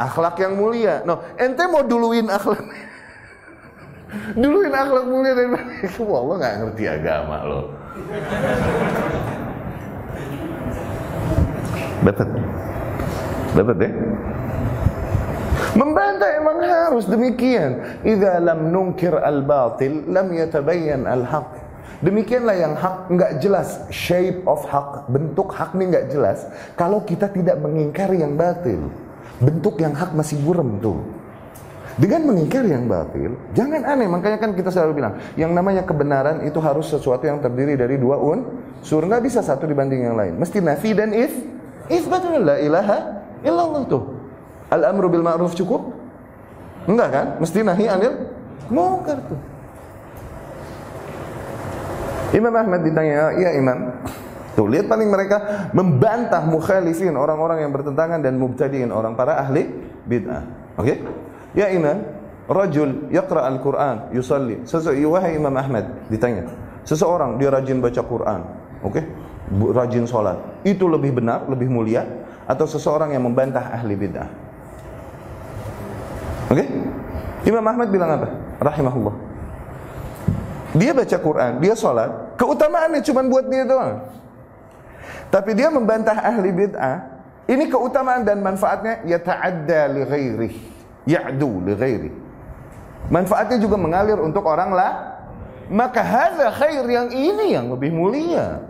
[0.00, 1.04] Akhlak yang mulia.
[1.04, 2.64] No, ente mau duluin akhlak.
[4.40, 7.60] duluin akhlak mulia dari Wah, Allah nggak ngerti agama lo.
[12.00, 12.28] Dapat.
[13.52, 13.92] Dapat deh.
[15.70, 18.02] Membantah emang harus demikian.
[18.02, 21.62] Idza lam nunkir al-batil lam yatabayyan al-haq.
[22.00, 26.48] Demikianlah yang hak nggak jelas, shape of hak, bentuk hak ini nggak jelas.
[26.72, 28.88] Kalau kita tidak mengingkari yang batil,
[29.36, 30.96] bentuk yang hak masih buram tuh.
[32.00, 34.08] Dengan mengingkari yang batil, jangan aneh.
[34.08, 38.16] Makanya kan kita selalu bilang, yang namanya kebenaran itu harus sesuatu yang terdiri dari dua
[38.16, 38.64] un.
[38.80, 40.40] Sur nggak bisa satu dibanding yang lain.
[40.40, 41.36] Mesti nafi dan if.
[41.92, 42.98] If betul la ilaha
[43.44, 44.19] illallah tuh.
[44.70, 45.90] Al-amru bil ma'ruf cukup?
[46.86, 47.26] Enggak kan?
[47.42, 48.14] Mesti nahi anil
[48.70, 49.40] munkar tuh.
[52.30, 53.90] Imam Ahmad ditanya, "Ya Imam,
[54.54, 59.66] tuh lihat paling mereka membantah mukhalifin orang-orang yang bertentangan dan mubtadiin orang para ahli
[60.06, 60.46] bid'ah."
[60.78, 60.86] Oke?
[60.86, 60.96] Okay?
[61.58, 62.06] Ya Imam,
[62.46, 64.62] rajul yaqra al-Qur'an, yusalli.
[64.62, 66.46] Seseorang wahai Imam Ahmad ditanya,
[66.86, 68.40] seseorang dia rajin baca Quran,
[68.86, 68.94] oke?
[68.94, 69.04] Okay?
[69.50, 70.38] Rajin sholat.
[70.62, 72.06] Itu lebih benar, lebih mulia
[72.46, 74.49] atau seseorang yang membantah ahli bid'ah?
[76.50, 76.66] Oke?
[76.66, 76.68] Okay?
[77.46, 78.28] Imam Ahmad bilang apa?
[78.58, 79.14] Rahimahullah.
[80.74, 84.06] Dia baca Quran, dia sholat, keutamaannya cuma buat dia doang.
[85.30, 87.22] Tapi dia membantah ahli bid'ah.
[87.50, 90.50] Ini keutamaan dan manfaatnya yata'adda li ghairi.
[91.06, 92.10] Ya'du li ghairi.
[93.10, 94.92] Manfaatnya juga mengalir untuk orang lah.
[95.70, 98.62] Maka hadza khair yang ini yang lebih mulia.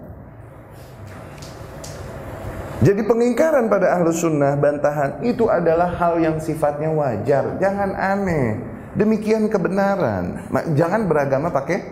[2.80, 7.60] Jadi pengingkaran pada ahlu sunnah bantahan itu adalah hal yang sifatnya wajar.
[7.60, 8.56] Jangan aneh.
[8.96, 10.48] Demikian kebenaran.
[10.72, 11.84] Jangan beragama pakai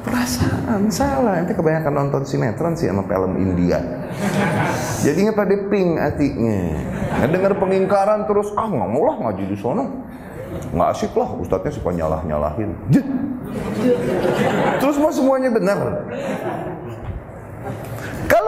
[0.00, 1.44] perasaan salah.
[1.44, 3.76] Nanti kebanyakan nonton sinetron sih sama film India.
[5.04, 6.60] Jadinya pada ping hatinya.
[7.20, 9.84] Nah, dengar pengingkaran terus ah nggak mau lah ngaji di sana.
[10.72, 12.72] Nggak asik lah, ustadznya suka nyalah nyalahin.
[14.80, 16.08] Terus mau semuanya benar.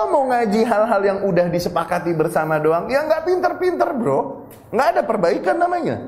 [0.09, 4.49] Mau ngaji hal-hal yang udah disepakati bersama doang, ya nggak pinter-pinter bro.
[4.73, 6.01] Nggak ada perbaikan namanya.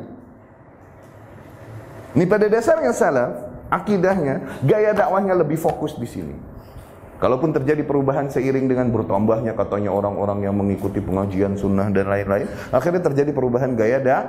[2.16, 3.28] Ini pada dasarnya salah,
[3.70, 6.34] akidahnya, gaya dakwahnya lebih fokus di sini.
[7.20, 13.05] Kalaupun terjadi perubahan seiring dengan bertambahnya katanya orang-orang yang mengikuti pengajian sunnah dan lain-lain, akhirnya
[13.05, 14.24] terjadi perubahan gaya dak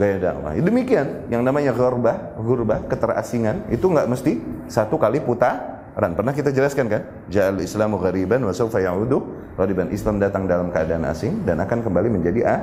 [0.00, 0.56] gaya dakwah.
[0.56, 6.48] Demikian yang namanya gurbah, gurbah, keterasingan itu nggak mesti satu kali putar Ran pernah kita
[6.48, 7.02] jelaskan kan?
[7.28, 9.20] Ja'al Islamu ghariban wa sawfa ya'udu
[9.60, 9.92] ghariban.
[9.92, 12.60] Islam datang dalam keadaan asing dan akan kembali menjadi ah,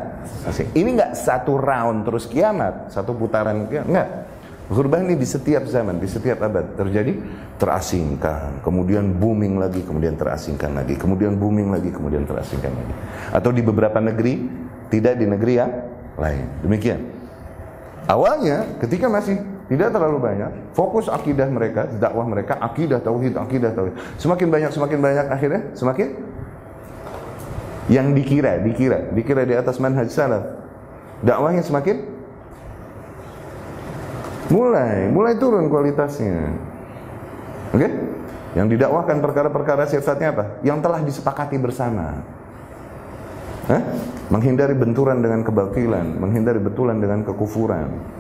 [0.49, 0.73] asing.
[0.73, 3.86] Ini enggak satu round terus kiamat, satu putaran kiamat.
[3.86, 4.09] Enggak.
[4.69, 7.17] Ghurban ini di setiap zaman, di setiap abad terjadi
[7.57, 12.93] terasingkan, kemudian booming lagi, kemudian terasingkan lagi, kemudian booming lagi, kemudian terasingkan lagi.
[13.34, 14.45] Atau di beberapa negeri,
[14.93, 15.71] tidak di negeri yang
[16.21, 16.45] lain.
[16.61, 17.01] Demikian.
[18.05, 20.51] Awalnya ketika masih tidak terlalu banyak.
[20.74, 23.93] Fokus akidah mereka, dakwah mereka, akidah tauhid, akidah tauhid.
[24.17, 26.17] Semakin banyak, semakin banyak akhirnya semakin
[27.86, 30.41] yang dikira, dikira, dikira di atas manhaj salaf.
[31.22, 32.01] Dakwahnya semakin
[34.49, 36.49] mulai, mulai turun kualitasnya.
[37.70, 37.86] Oke?
[37.86, 37.91] Okay?
[38.57, 40.45] Yang didakwahkan perkara-perkara sifatnya apa?
[40.65, 42.26] Yang telah disepakati bersama.
[43.70, 43.82] Hah?
[44.34, 48.17] Menghindari benturan dengan kebakilan, menghindari betulan dengan kekufuran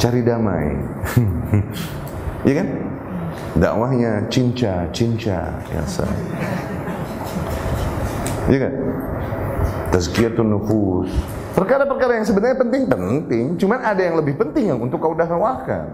[0.00, 0.66] cari damai.
[2.40, 2.68] Iya kan?
[3.60, 5.82] Dakwahnya cinca, cinca, ya
[8.48, 8.72] Iya kan?
[9.92, 11.12] Tazkiyatun nufus.
[11.52, 15.92] Perkara-perkara yang sebenarnya penting penting, cuman ada yang lebih penting yang untuk kau dakwahkan.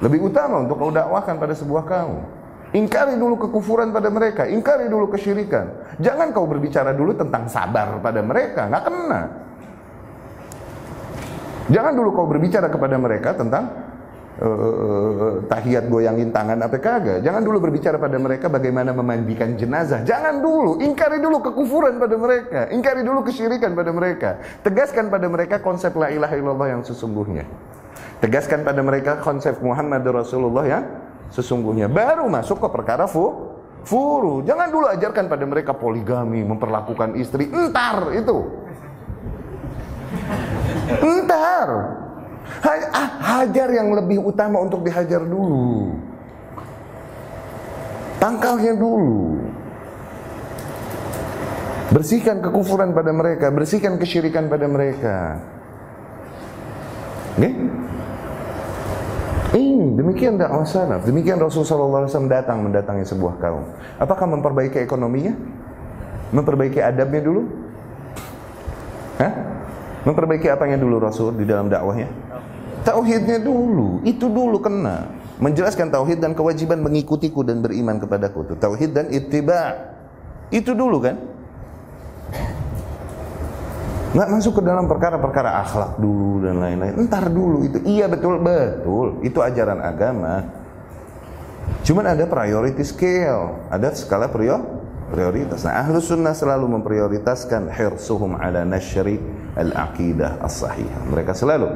[0.00, 2.24] Lebih utama untuk kau dakwahkan pada sebuah kaum.
[2.72, 5.68] Ingkari dulu kekufuran pada mereka, ingkari dulu kesyirikan.
[6.00, 9.22] Jangan kau berbicara dulu tentang sabar pada mereka, nggak kena.
[11.72, 13.72] Jangan dulu kau berbicara kepada mereka tentang
[14.40, 17.24] uh, tahiyat goyangin tangan apa kagak.
[17.24, 20.04] Jangan dulu berbicara pada mereka bagaimana memandikan jenazah.
[20.04, 24.30] Jangan dulu, ingkari dulu kekufuran pada mereka, ingkari dulu kesyirikan pada mereka.
[24.60, 27.48] Tegaskan pada mereka konsep la ilaha illallah yang sesungguhnya.
[28.20, 30.84] Tegaskan pada mereka konsep Muhammad Rasulullah yang
[31.32, 31.88] sesungguhnya.
[31.88, 33.52] Baru masuk ke perkara fu
[33.84, 34.40] furu.
[34.42, 37.52] Jangan dulu ajarkan pada mereka poligami, memperlakukan istri.
[37.52, 38.63] Entar itu.
[40.88, 41.68] Entar.
[42.64, 43.10] Ah,
[43.40, 45.96] hajar yang lebih utama untuk dihajar dulu.
[48.20, 49.36] Tangkalnya dulu.
[51.92, 55.38] Bersihkan kekufuran pada mereka, bersihkan kesyirikan pada mereka.
[57.36, 57.50] Oke?
[59.54, 63.62] Ini demikian dakwah salaf, demikian Rasulullah SAW datang mendatangi sebuah kaum.
[64.02, 65.30] Apakah memperbaiki ekonominya?
[66.34, 67.46] Memperbaiki adabnya dulu?
[69.22, 69.53] Hah?
[70.04, 72.08] Memperbaiki apanya dulu Rasul di dalam dakwahnya?
[72.84, 75.08] Tauhidnya dulu, itu dulu kena.
[75.40, 78.44] Menjelaskan tauhid dan kewajiban mengikutiku dan beriman kepadaku.
[78.44, 79.92] Itu tauhid dan ittiba.
[80.52, 81.16] Itu dulu kan?
[84.14, 86.94] Nggak masuk ke dalam perkara-perkara akhlak dulu dan lain-lain.
[87.00, 87.82] Entar dulu itu.
[87.82, 89.18] Iya betul betul.
[89.26, 90.44] Itu ajaran agama.
[91.82, 95.66] Cuman ada priority scale, ada skala prior prioritas.
[95.66, 99.20] Nah, ahlu sunnah selalu memprioritaskan hirsuhum ala nashri
[99.58, 101.10] al-aqidah as-sahihah.
[101.12, 101.68] Mereka selalu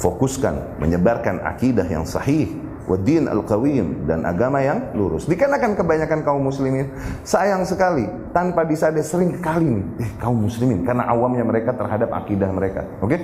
[0.00, 2.48] fokuskan menyebarkan akidah yang sahih
[2.92, 5.24] wadin al-qawim dan agama yang lurus.
[5.24, 6.92] Dikarenakan kebanyakan kaum muslimin
[7.24, 8.04] sayang sekali
[8.36, 12.84] tanpa disadari sering kali nih eh, kaum muslimin karena awamnya mereka terhadap akidah mereka.
[13.00, 13.16] Oke?
[13.16, 13.20] Okay?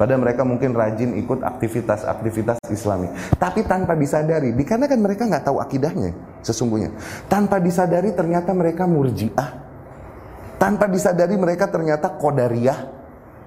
[0.00, 3.12] Pada mereka mungkin rajin ikut aktivitas-aktivitas Islami.
[3.36, 6.96] Tapi tanpa disadari, dikarenakan mereka nggak tahu akidahnya sesungguhnya.
[7.28, 9.60] Tanpa disadari ternyata mereka murjiah.
[10.56, 12.99] Tanpa disadari mereka ternyata kodariyah.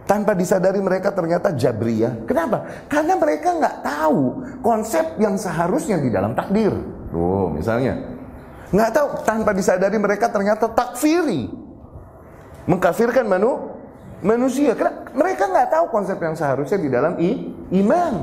[0.04, 2.28] Tanpa disadari mereka ternyata jabriyah.
[2.28, 2.68] Kenapa?
[2.92, 4.22] Karena mereka nggak tahu
[4.60, 6.76] konsep yang seharusnya di dalam takdir.
[7.10, 7.96] Tuh, misalnya.
[8.74, 11.48] Nggak tahu, tanpa disadari mereka ternyata takfiri.
[12.68, 13.74] Mengkafirkan manusia
[14.24, 14.72] manusia.
[14.74, 17.14] Karena mereka nggak tahu konsep yang seharusnya di dalam
[17.70, 18.14] iman.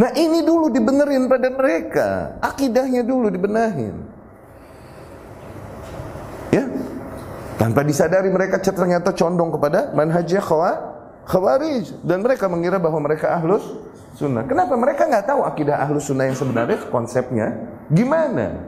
[0.00, 2.08] Nah ini dulu dibenerin pada mereka,
[2.40, 3.94] akidahnya dulu dibenahin.
[6.50, 6.66] Ya,
[7.60, 10.40] tanpa disadari mereka ternyata condong kepada manhajnya
[11.28, 13.60] khawarij dan mereka mengira bahwa mereka ahlus
[14.16, 14.48] sunnah.
[14.48, 18.64] Kenapa mereka nggak tahu akidah ahlus sunnah yang sebenarnya konsepnya gimana?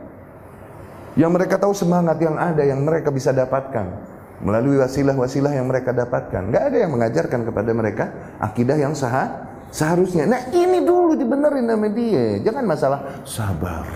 [1.17, 4.13] Yang mereka tahu semangat yang ada yang mereka bisa dapatkan
[4.45, 6.53] melalui wasilah-wasilah yang mereka dapatkan.
[6.53, 8.05] Nggak ada yang mengajarkan kepada mereka
[8.45, 10.29] akidah yang sah seharusnya.
[10.29, 12.45] Nah ini dulu dibenerin sama dia.
[12.45, 13.89] Jangan masalah sabar.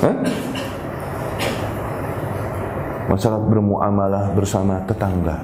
[0.00, 0.16] Hah?
[3.10, 5.42] Masalah bermuamalah bersama tetangga.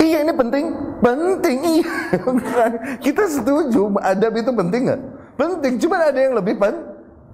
[0.00, 0.64] Iya ini penting,
[1.04, 1.92] penting iya.
[3.04, 5.00] Kita setuju adab itu penting nggak?
[5.36, 5.72] Penting.
[5.76, 6.92] Cuma ada yang lebih penting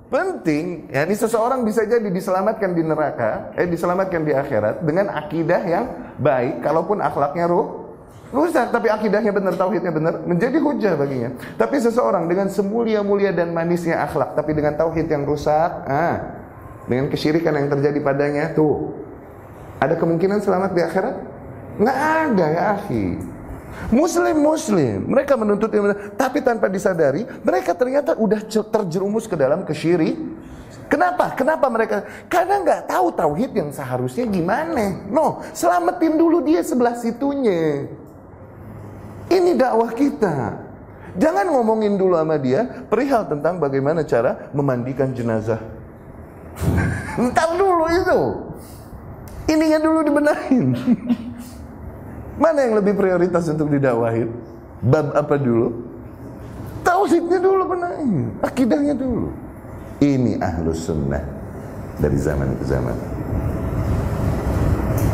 [0.08, 5.62] penting ya ini seseorang bisa jadi diselamatkan di neraka eh diselamatkan di akhirat dengan akidah
[5.68, 5.84] yang
[6.16, 7.92] baik kalaupun akhlaknya ruh
[8.32, 14.00] rusak tapi akidahnya benar tauhidnya benar menjadi hujah baginya tapi seseorang dengan semulia-mulia dan manisnya
[14.00, 16.37] akhlak tapi dengan tauhid yang rusak ah
[16.88, 18.96] dengan kesyirikan yang terjadi padanya tuh
[19.78, 21.16] ada kemungkinan selamat di akhirat
[21.78, 23.06] nggak ada ya akhi
[23.88, 30.18] Muslim-muslim, mereka menuntut ilmu, tapi tanpa disadari, mereka ternyata udah terjerumus ke dalam kesyiri.
[30.88, 31.36] Kenapa?
[31.36, 32.04] Kenapa mereka?
[32.32, 35.04] Karena nggak tahu tauhid yang seharusnya gimana.
[35.08, 37.86] No, selamatin dulu dia sebelah situnya.
[39.28, 40.64] Ini dakwah kita.
[41.20, 45.60] Jangan ngomongin dulu sama dia perihal tentang bagaimana cara memandikan jenazah.
[47.22, 48.20] Entar dulu itu.
[49.48, 50.66] Ininya dulu dibenahin.
[52.42, 54.30] Mana yang lebih prioritas untuk didakwahin?
[54.84, 55.74] Bab apa dulu?
[56.86, 59.28] Tauhidnya dulu benahin, akidahnya dulu.
[59.98, 61.20] Ini ahlus sunnah
[61.98, 62.96] dari zaman ke zaman.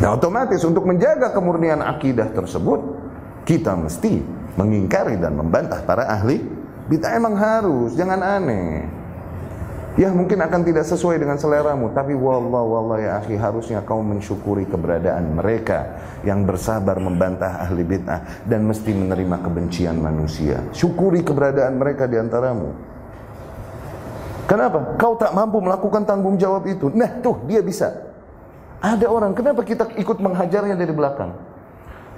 [0.05, 2.79] Nah otomatis untuk menjaga kemurnian akidah tersebut
[3.49, 4.21] kita mesti
[4.53, 6.45] mengingkari dan membantah para ahli
[6.85, 8.85] bid'ah emang harus, jangan aneh.
[9.95, 14.67] Ya mungkin akan tidak sesuai dengan seleramu Tapi wallah wallah ya akhi Harusnya kau mensyukuri
[14.67, 20.59] keberadaan mereka Yang bersabar membantah ahli bid'ah Dan mesti menerima kebencian manusia.
[20.75, 22.75] Syukuri keberadaan mereka di antaramu.
[24.45, 24.99] Kenapa?
[24.99, 26.91] Kau tak mampu melakukan tanggung jawab itu.
[26.93, 27.89] Nah tuh dia bisa.
[28.83, 31.33] Ada orang, kenapa kita ikut menghajarnya dari belakang?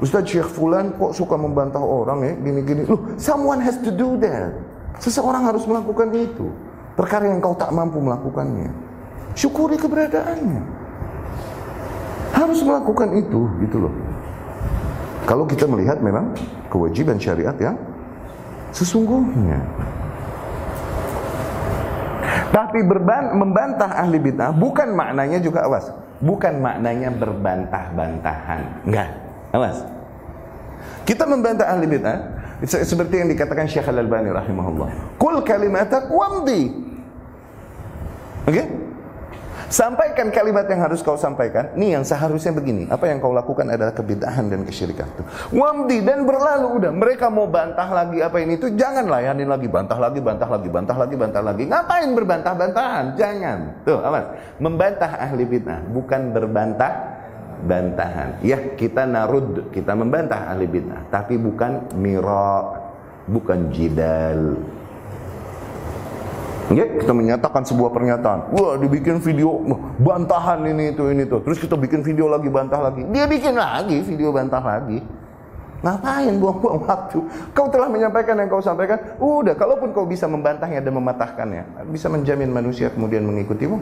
[0.03, 2.34] Ustaz Syekh Fulan kok suka membantah orang ya?
[2.36, 2.84] Gini-gini.
[2.84, 4.51] Loh, someone has to do that.
[4.99, 6.51] Seseorang harus melakukan itu
[6.98, 8.74] Perkara yang kau tak mampu melakukannya.
[9.38, 10.62] Syukuri keberadaannya.
[12.34, 13.93] Harus melakukan itu, gitu loh.
[15.30, 16.34] Kalau kita melihat memang
[16.74, 17.78] kewajiban syariat yang
[18.74, 19.62] sesungguhnya.
[22.50, 25.93] Tapi berban, membantah ahli bid'ah bukan maknanya juga awas.
[26.18, 28.89] Bukan maknanya berbantah-bantahan.
[28.89, 29.10] Enggak.
[29.54, 29.86] Awas.
[31.06, 32.18] Kita membantah ahli bid'ah
[32.66, 34.89] seperti yang dikatakan Syekh Al-Albani rahimahullah.
[35.22, 36.87] Kul kalimatak wamdi.
[38.48, 38.56] Oke?
[38.56, 38.68] Okay?
[39.68, 41.76] Sampaikan kalimat yang harus kau sampaikan.
[41.76, 42.88] Nih yang seharusnya begini.
[42.88, 45.12] Apa yang kau lakukan adalah kebidahan dan kesyirikan.
[45.52, 46.91] Wamdi dan berlalu udah.
[46.95, 48.72] Mereka mau bantah lagi apa ini itu.
[48.72, 49.68] Jangan layanin lagi.
[49.68, 51.64] Bantah lagi, bantah lagi, bantah lagi, bantah lagi.
[51.68, 53.06] Ngapain berbantah-bantahan?
[53.20, 53.84] Jangan.
[53.84, 54.26] Tuh, awas.
[54.64, 55.84] Membantah ahli bid'ah.
[55.91, 56.91] Bukan berbantah
[57.68, 58.39] bantahan.
[58.48, 59.68] Ya, kita narud.
[59.76, 61.12] Kita membantah ahli bid'ah.
[61.12, 62.72] Tapi bukan mira.
[63.28, 64.64] Bukan jidal.
[66.68, 68.51] Ya, kita menyatakan sebuah pernyataan.
[68.51, 69.63] Wah, dibikin video
[70.03, 71.39] bantahan ini itu ini tuh.
[71.39, 73.07] Terus kita bikin video lagi bantah lagi.
[73.07, 74.99] Dia bikin lagi video bantah lagi.
[75.78, 77.20] Ngapain buang-buang waktu?
[77.55, 78.99] Kau telah menyampaikan yang kau sampaikan.
[79.22, 83.78] Udah, kalaupun kau bisa membantahnya dan mematahkannya, bisa menjamin manusia kemudian mengikutimu.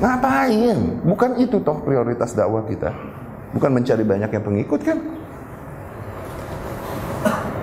[0.00, 0.78] Ngapain?
[1.04, 2.94] Bukan itu toh prioritas dakwah kita.
[3.52, 4.98] Bukan mencari banyak yang pengikut kan?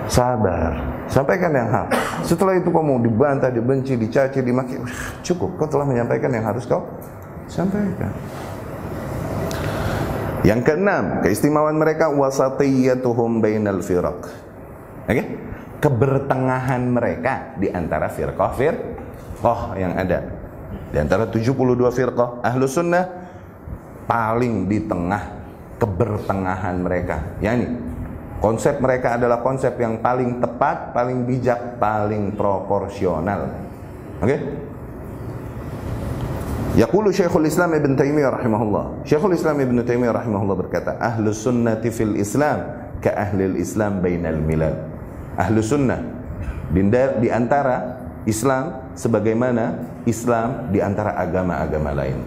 [0.08, 0.72] Sabar.
[1.08, 1.88] Sampaikan yang hak.
[2.24, 4.76] Setelah itu kamu dibantah, dibenci, dicaci, dimaki,
[5.24, 5.56] cukup.
[5.56, 6.84] Kau telah menyampaikan yang harus kau
[7.48, 8.12] sampaikan.
[10.44, 14.28] Yang keenam, keistimewaan mereka wasatiyatuhum bainal firaq.
[15.08, 15.12] Oke?
[15.12, 15.26] Okay?
[15.80, 20.24] Kebertengahan mereka di antara firqah firqah yang ada.
[20.92, 21.52] Di antara 72
[21.92, 23.04] firqah ahlu sunnah
[24.04, 25.44] paling di tengah
[25.80, 27.36] kebertengahan mereka.
[27.40, 27.93] Yani
[28.42, 33.50] Konsep mereka adalah konsep yang paling tepat, paling bijak, paling proporsional.
[34.20, 34.26] Oke?
[34.26, 34.38] Okay?
[36.74, 39.06] Yaqulu Syekhul Islam Ibn Taimiyah rahimahullah.
[39.06, 44.74] Syekhul Islam Ibn Taimiyah rahimahullah berkata, "Ahlu sunnati fil Islam ka ahli Islam bainal milad."
[45.38, 46.02] Ahlu sunnah
[47.22, 52.18] di antara Islam sebagaimana Islam di antara agama-agama lain.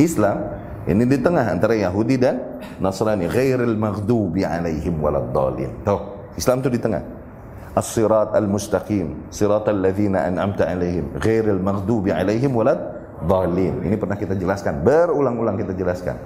[0.00, 3.30] Islam Ini di tengah antara Yahudi dan Nasrani.
[3.30, 5.70] Ghairil maghdubi alaihim waladdallin.
[5.86, 6.00] Tuh,
[6.34, 7.02] Islam itu di tengah.
[7.72, 13.80] As-sirat al-mustaqim, siratal ladzina an'amta alaihim, ghairil maghdubi alaihim waladdallin.
[13.80, 16.20] Ini pernah kita jelaskan, berulang-ulang kita jelaskan.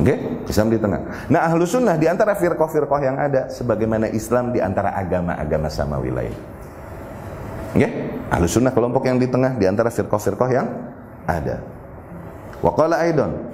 [0.00, 0.18] Oke, okay?
[0.48, 1.28] Islam di tengah.
[1.28, 6.34] Nah, ahlu sunnah di antara firqah-firqah yang ada, sebagaimana Islam di antara agama-agama sama wilayah.
[7.76, 7.90] Oke, okay?
[8.32, 10.66] ahlu sunnah kelompok yang di tengah di antara firqah-firqah yang
[11.28, 11.79] ada.
[12.60, 13.50] Waqala aidan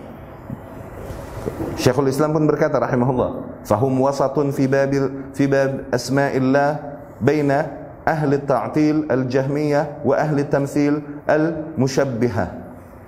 [1.76, 7.70] Syekhul Islam pun berkata rahimahullah, "Fahum wasatun fi babil fi bab asma'illah baina
[8.02, 12.48] ahli ta'til al-jahmiyah wa ahli tamthil al-musyabbihah."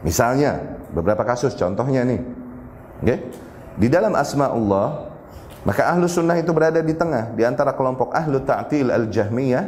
[0.06, 2.20] Misalnya, beberapa kasus contohnya nih.
[3.02, 3.18] Okay?
[3.78, 5.10] Di dalam asma Allah,
[5.66, 9.64] maka ahlu sunnah itu berada di tengah di antara kelompok ahlu ta'til al-jahmiyah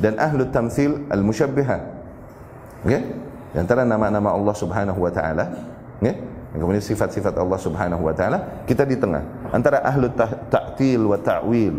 [0.00, 1.80] dan ahlu tamthil al-musyabbihah.
[2.86, 3.02] Okay?
[3.52, 6.16] Di antara nama-nama Allah Subhanahu wa taala, Okay?
[6.54, 11.74] kemudian sifat-sifat Allah Subhanahu wa taala, kita di tengah antara ahlu ta'til wa ta'wil.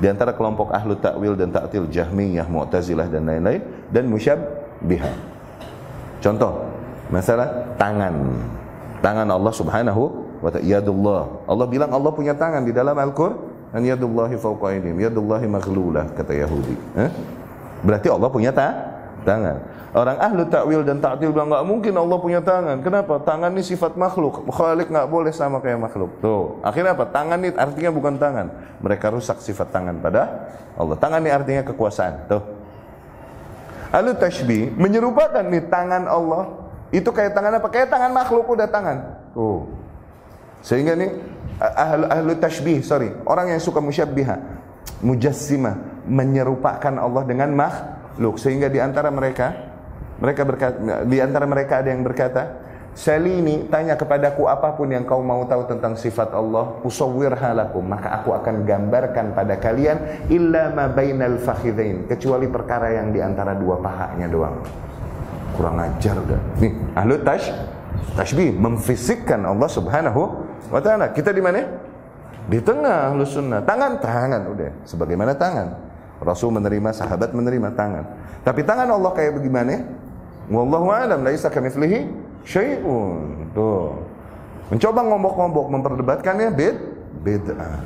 [0.00, 3.60] Di antara kelompok ahlu ta'wil dan ta'til Jahmiyah, Mu'tazilah dan lain-lain
[3.92, 5.14] dan musyabbihah.
[6.24, 6.64] Contoh,
[7.12, 8.16] masalah tangan.
[9.04, 10.02] Tangan Allah Subhanahu
[10.40, 11.22] wa ta'ala yadullah.
[11.44, 13.52] Allah bilang Allah punya tangan di dalam Al-Qur'an.
[13.74, 16.78] Yadullahi fawqa yadullahi maghlulah kata Yahudi.
[16.94, 17.10] Eh?
[17.82, 18.93] Berarti Allah punya ta
[19.24, 19.56] tangan.
[19.94, 22.82] Orang ahlu takwil dan ta'til bilang nggak mungkin Allah punya tangan.
[22.84, 23.18] Kenapa?
[23.24, 24.44] Tangan ini sifat makhluk.
[24.52, 26.20] Khalik nggak boleh sama kayak makhluk.
[26.20, 26.60] Tuh.
[26.60, 27.08] Akhirnya apa?
[27.08, 28.46] Tangan ini artinya bukan tangan.
[28.84, 30.96] Mereka rusak sifat tangan pada Allah.
[31.00, 32.28] Tangan ini artinya kekuasaan.
[32.28, 32.42] Tuh.
[33.94, 36.50] Ahlu tashbih menyerupakan nih tangan Allah
[36.90, 37.68] itu kayak tangan apa?
[37.70, 38.98] Kayak tangan makhluk udah tangan.
[39.30, 39.66] Tuh.
[40.64, 41.10] Sehingga nih
[41.60, 44.36] ahlu, ahlu tashbih, sorry, orang yang suka musyabbiha,
[45.04, 48.03] mujassimah, menyerupakan Allah dengan makhluk.
[48.18, 49.74] Sehingga di antara mereka
[50.14, 52.42] mereka berkata, di antara mereka ada yang berkata,
[52.94, 58.22] Salini, tanya kepadaku apa pun yang kau mau tahu tentang sifat Allah, usawwir halakum, maka
[58.22, 63.82] aku akan gambarkan pada kalian illa ma bainal fakhidain, kecuali perkara yang di antara dua
[63.82, 64.62] pahanya doang.
[65.58, 66.42] Kurang ajar dah.
[66.62, 67.50] Nih, ahlu tash,
[68.14, 70.22] tashbih memfisikkan Allah Subhanahu
[70.70, 71.10] wa taala.
[71.10, 71.66] Kita di mana?
[72.46, 73.58] Di tengah ahlu sunnah.
[73.66, 74.70] Tangan, tangan udah.
[74.86, 75.93] Sebagaimana tangan.
[76.22, 78.04] Rasul menerima, sahabat menerima tangan.
[78.44, 79.82] Tapi tangan Allah kayak bagaimana?
[80.52, 82.06] Wallahu a'lam laisa kamitslihi
[82.44, 83.50] syai'un.
[83.56, 83.96] Tuh.
[84.68, 86.76] Mencoba ngombok-ngombok memperdebatkannya bid
[87.24, 87.80] bid'ah.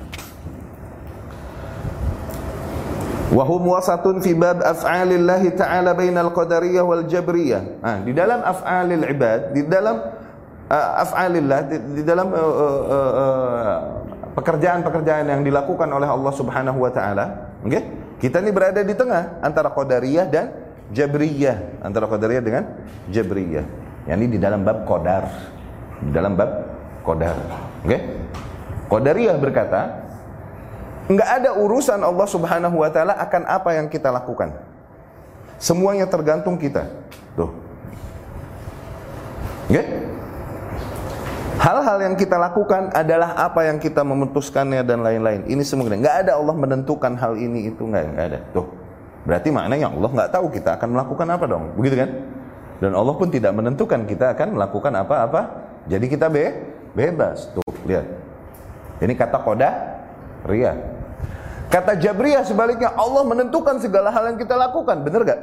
[3.28, 7.84] Wa hum wasatun fi bab af'alillah ta'ala bainal qadariyah wal jabriyah.
[7.84, 10.00] Nah, di dalam af'alil ibad, di dalam
[10.72, 12.32] uh, af'alillah di, di dalam
[14.32, 17.52] pekerjaan-pekerjaan uh, uh, yang dilakukan oleh Allah Subhanahu wa taala?
[17.68, 17.84] Okay?
[18.18, 20.46] Kita ini berada di tengah antara qadariyah dan
[20.88, 22.64] Jabriyah antara Qadariyah dengan
[23.12, 23.66] Jabriyah.
[24.08, 25.28] Yani di dalam bab Qadar.
[26.00, 26.50] Di dalam bab
[27.04, 27.36] Qadar.
[27.84, 27.88] Oke?
[27.88, 28.00] Okay?
[28.88, 29.80] Qadariyah berkata,
[31.12, 34.56] enggak ada urusan Allah Subhanahu wa taala akan apa yang kita lakukan.
[35.60, 36.88] Semuanya tergantung kita.
[37.36, 37.52] Tuh.
[39.68, 39.76] Oke?
[39.76, 39.86] Okay?
[41.58, 45.42] Hal-hal yang kita lakukan adalah apa yang kita memutuskannya dan lain-lain.
[45.50, 48.38] Ini semua enggak ada Allah menentukan hal ini itu enggak, enggak ada.
[48.54, 48.66] Tuh.
[49.26, 52.10] Berarti maknanya Allah nggak tahu kita akan melakukan apa dong, begitu kan?
[52.78, 55.40] Dan Allah pun tidak menentukan kita akan melakukan apa-apa.
[55.90, 56.46] Jadi kita be
[56.94, 57.50] bebas.
[57.50, 58.06] Tuh, lihat.
[59.02, 59.70] Ini kata koda
[60.46, 60.78] ria.
[61.68, 65.40] Kata Jabriyah sebaliknya Allah menentukan segala hal yang kita lakukan, benar gak?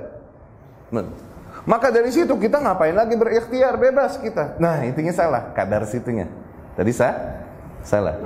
[0.89, 1.35] Men.
[1.66, 4.53] Maka dari situ kita ngapain lagi berikhtiar bebas kita.
[4.61, 6.30] Nah, intinya salah, kadar situnya.
[6.78, 7.41] Tadi sah?
[7.82, 8.22] Salah.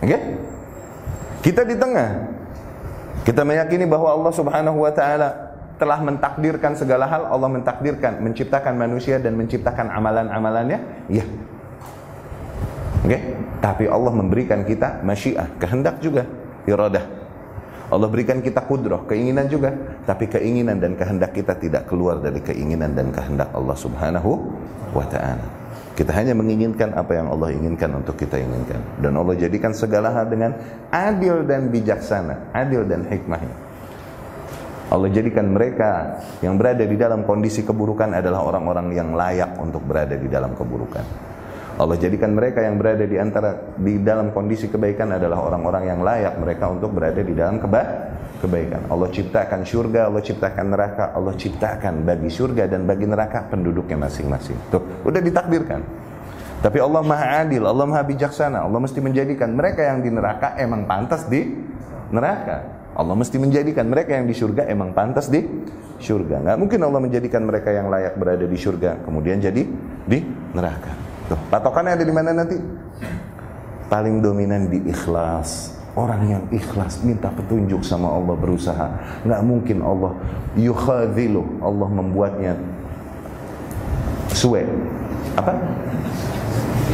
[0.00, 0.08] Oke?
[0.08, 0.20] Okay?
[1.44, 2.32] Kita di tengah.
[3.28, 9.20] Kita meyakini bahwa Allah Subhanahu wa taala telah mentakdirkan segala hal, Allah mentakdirkan, menciptakan manusia
[9.20, 11.08] dan menciptakan amalan-amalannya.
[11.12, 11.24] Iya.
[13.04, 13.08] Oke?
[13.08, 13.20] Okay?
[13.60, 16.24] Tapi Allah memberikan kita masyiah, kehendak juga,
[16.64, 17.04] iradah.
[17.90, 19.74] Allah berikan kita kudroh, keinginan juga.
[20.06, 24.30] Tapi keinginan dan kehendak kita tidak keluar dari keinginan dan kehendak Allah subhanahu
[24.94, 25.42] wa ta'ala.
[25.98, 28.78] Kita hanya menginginkan apa yang Allah inginkan untuk kita inginkan.
[29.02, 30.54] Dan Allah jadikan segala hal dengan
[30.94, 33.68] adil dan bijaksana, adil dan hikmahnya.
[34.90, 40.14] Allah jadikan mereka yang berada di dalam kondisi keburukan adalah orang-orang yang layak untuk berada
[40.14, 41.06] di dalam keburukan.
[41.80, 46.36] Allah jadikan mereka yang berada di antara di dalam kondisi kebaikan adalah orang-orang yang layak
[46.36, 48.12] mereka untuk berada di dalam keba
[48.44, 48.84] kebaikan.
[48.92, 54.56] Allah ciptakan surga, Allah ciptakan neraka, Allah ciptakan bagi surga dan bagi neraka penduduknya masing-masing.
[54.68, 55.80] Tuh, udah ditakdirkan.
[56.60, 58.60] Tapi Allah Maha Adil, Allah Maha Bijaksana.
[58.60, 61.48] Allah mesti menjadikan mereka yang di neraka emang pantas di
[62.12, 62.76] neraka.
[62.92, 65.40] Allah mesti menjadikan mereka yang di surga emang pantas di
[65.96, 66.44] surga.
[66.44, 69.64] Nggak mungkin Allah menjadikan mereka yang layak berada di surga kemudian jadi
[70.04, 70.18] di
[70.52, 71.09] neraka.
[71.30, 72.58] Tuh, patokannya ada di mana nanti?
[73.86, 75.78] Paling dominan di ikhlas.
[75.94, 78.86] Orang yang ikhlas minta petunjuk sama Allah berusaha.
[79.22, 80.12] Nggak mungkin Allah
[80.58, 81.62] yukhadhilu.
[81.62, 82.58] Allah membuatnya
[84.34, 84.66] suwe.
[85.38, 85.54] Apa?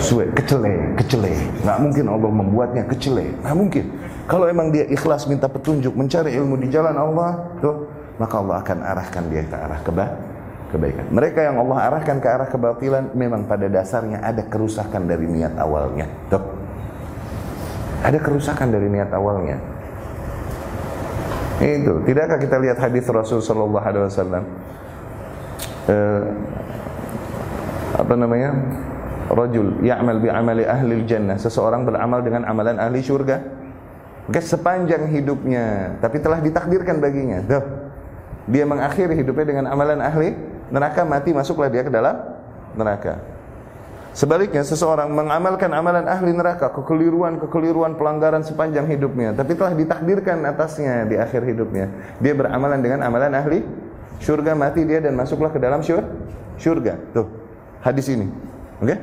[0.04, 1.32] Suwe, kecele, kecele.
[1.64, 3.32] Nggak mungkin Allah membuatnya kecele.
[3.40, 3.84] Nggak mungkin.
[4.28, 7.88] Kalau emang dia ikhlas minta petunjuk, mencari ilmu di jalan Allah, tuh,
[8.20, 10.35] maka Allah akan arahkan dia ke arah keba
[10.70, 11.06] kebaikan.
[11.10, 16.06] Mereka yang Allah arahkan ke arah kebatilan memang pada dasarnya ada kerusakan dari niat awalnya.
[16.30, 16.42] Tuh.
[18.02, 19.58] Ada kerusakan dari niat awalnya.
[21.56, 24.44] Itu, tidakkah kita lihat hadis Rasul sallallahu alaihi wasallam?
[25.88, 26.24] Eh,
[27.96, 28.52] apa namanya?
[29.26, 31.40] Rajul ya'mal bi amali ahli jannah.
[31.40, 33.42] Seseorang beramal dengan amalan ahli surga.
[34.26, 37.38] Oke, sepanjang hidupnya, tapi telah ditakdirkan baginya.
[37.42, 37.64] Tuh.
[38.46, 40.34] Dia mengakhiri hidupnya dengan amalan ahli
[40.70, 42.16] neraka mati masuklah dia ke dalam
[42.76, 43.36] neraka.
[44.16, 51.20] Sebaliknya seseorang mengamalkan amalan ahli neraka, kekeliruan-kekeliruan pelanggaran sepanjang hidupnya, tapi telah ditakdirkan atasnya di
[51.20, 51.92] akhir hidupnya.
[52.24, 53.60] Dia beramalan dengan amalan ahli
[54.24, 56.00] surga mati dia dan masuklah ke dalam syur
[56.56, 56.96] surga.
[57.12, 57.28] Tuh,
[57.84, 58.24] hadis ini.
[58.80, 58.96] Oke?
[58.96, 58.98] Okay?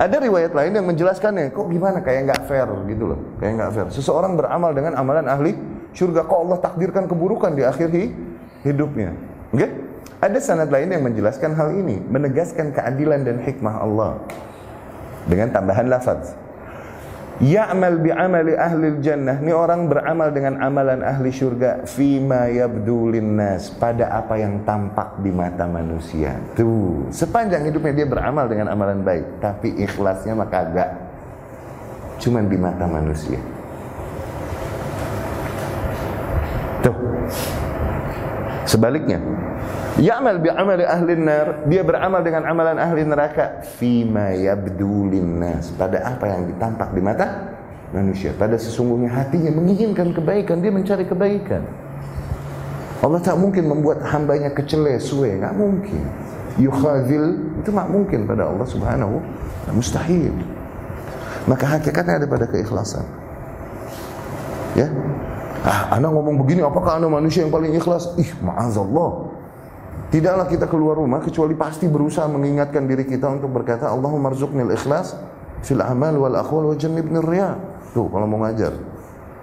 [0.00, 3.86] Ada riwayat lain yang menjelaskannya, kok gimana kayak nggak fair gitu loh, kayak nggak fair.
[3.92, 5.52] Seseorang beramal dengan amalan ahli
[5.92, 7.92] surga, kok Allah takdirkan keburukan di akhir
[8.64, 9.12] hidupnya.
[9.52, 9.60] Oke?
[9.60, 9.70] Okay?
[10.24, 14.24] Ada sanad lain yang menjelaskan hal ini, menegaskan keadilan dan hikmah Allah
[15.28, 16.32] dengan tambahan lafaz.
[17.44, 19.36] Ya'mal bi'amali ahli jannah.
[19.36, 25.28] Ini orang beramal dengan amalan ahli syurga fima yabdu linnas pada apa yang tampak di
[25.28, 26.40] mata manusia.
[26.56, 30.88] Tuh, sepanjang hidupnya dia beramal dengan amalan baik, tapi ikhlasnya maka agak
[32.24, 33.42] cuman di mata manusia.
[36.80, 36.96] Tuh.
[38.64, 39.20] Sebaliknya,
[39.94, 46.02] Ya'mal bi amali ahli nar, dia beramal dengan amalan ahli neraka fima yabdu linnas, pada
[46.02, 47.54] apa yang ditampak di mata
[47.94, 48.34] manusia.
[48.34, 51.62] Pada sesungguhnya hatinya menginginkan kebaikan, dia mencari kebaikan.
[53.06, 56.02] Allah tak mungkin membuat hambanya kecele, suwe, enggak mungkin.
[56.58, 59.22] Yukhazil itu tak mungkin pada Allah Subhanahu
[59.70, 60.34] mustahil.
[61.46, 63.04] Maka hakikatnya ada pada keikhlasan.
[64.74, 64.90] Ya.
[65.62, 68.10] Ah, anak ngomong begini, apakah anak manusia yang paling ikhlas?
[68.18, 69.33] Ih, ma'azallah.
[70.14, 75.18] Tidaklah kita keluar rumah kecuali pasti berusaha mengingatkan diri kita untuk berkata Allahumma rzuqnil ikhlas
[75.66, 77.58] fil amal wal aqwal wa jannibnir riya.
[77.90, 78.78] Tuh kalau mau ngajar.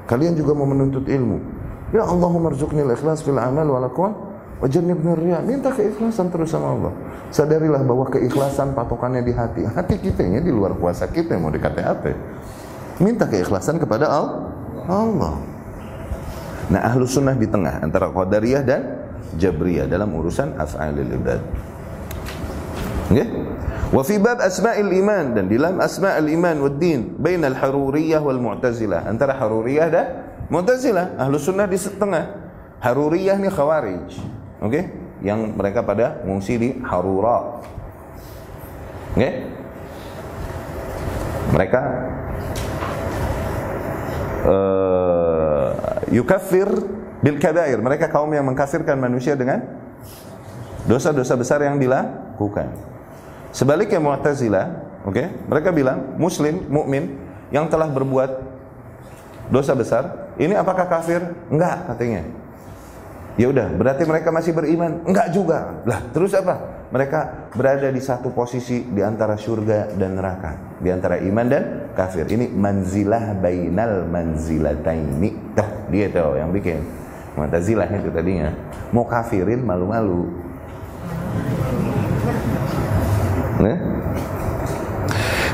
[0.08, 1.44] Kalian juga mau menuntut ilmu.
[1.92, 4.16] Ya Allahumma rzuqnil ikhlas fil amal wal aqwal
[4.64, 5.44] wa jannibnir riya.
[5.44, 6.96] Minta keikhlasan terus sama Allah.
[7.36, 9.68] Sadarilah bahwa keikhlasan patokannya di hati.
[9.68, 12.16] Hati kita ini di luar kuasa kita mau dikata apa?
[13.04, 15.36] Minta keikhlasan kepada Allah.
[16.72, 19.01] Nah, ahlu sunnah di tengah antara qadariyah dan
[19.38, 21.42] Jabriyah dalam urusan af'alil ibad.
[23.12, 23.28] Okay?
[23.92, 28.24] Wa fi bab asma'il iman dan di dalam asma'il iman wad din bain al haruriyah
[28.24, 30.06] wal mu'tazilah antara haruriyah dan
[30.48, 32.24] mu'tazilah ahlu sunnah di setengah
[32.80, 34.16] haruriyah ni khawarij
[34.64, 34.84] oke okay?
[35.20, 39.32] yang mereka pada mengungsi di harura oke okay?
[41.52, 41.82] mereka
[44.48, 45.70] uh,
[46.16, 46.72] yukaffir
[47.22, 47.78] bil kabair.
[47.78, 49.64] Mereka kaum yang mengkafirkan manusia dengan
[50.86, 52.74] dosa-dosa besar yang dilakukan.
[53.54, 54.66] Sebaliknya Mu'tazilah,
[55.06, 57.20] oke, okay, mereka bilang muslim, mukmin
[57.54, 58.32] yang telah berbuat
[59.52, 61.22] dosa besar, ini apakah kafir?
[61.52, 62.24] Enggak, katanya.
[63.40, 65.04] Ya udah, berarti mereka masih beriman?
[65.08, 65.84] Enggak juga.
[65.88, 66.88] Lah, terus apa?
[66.92, 71.64] Mereka berada di satu posisi di antara surga dan neraka, di antara iman dan
[71.96, 72.28] kafir.
[72.28, 75.56] Ini manzilah bainal manzilataini.
[75.56, 76.84] Tuh, dia tuh yang bikin.
[77.32, 78.52] Mu'tazilah itu tadinya.
[78.92, 80.28] Mau kafirin malu-malu.
[83.62, 83.78] Nah.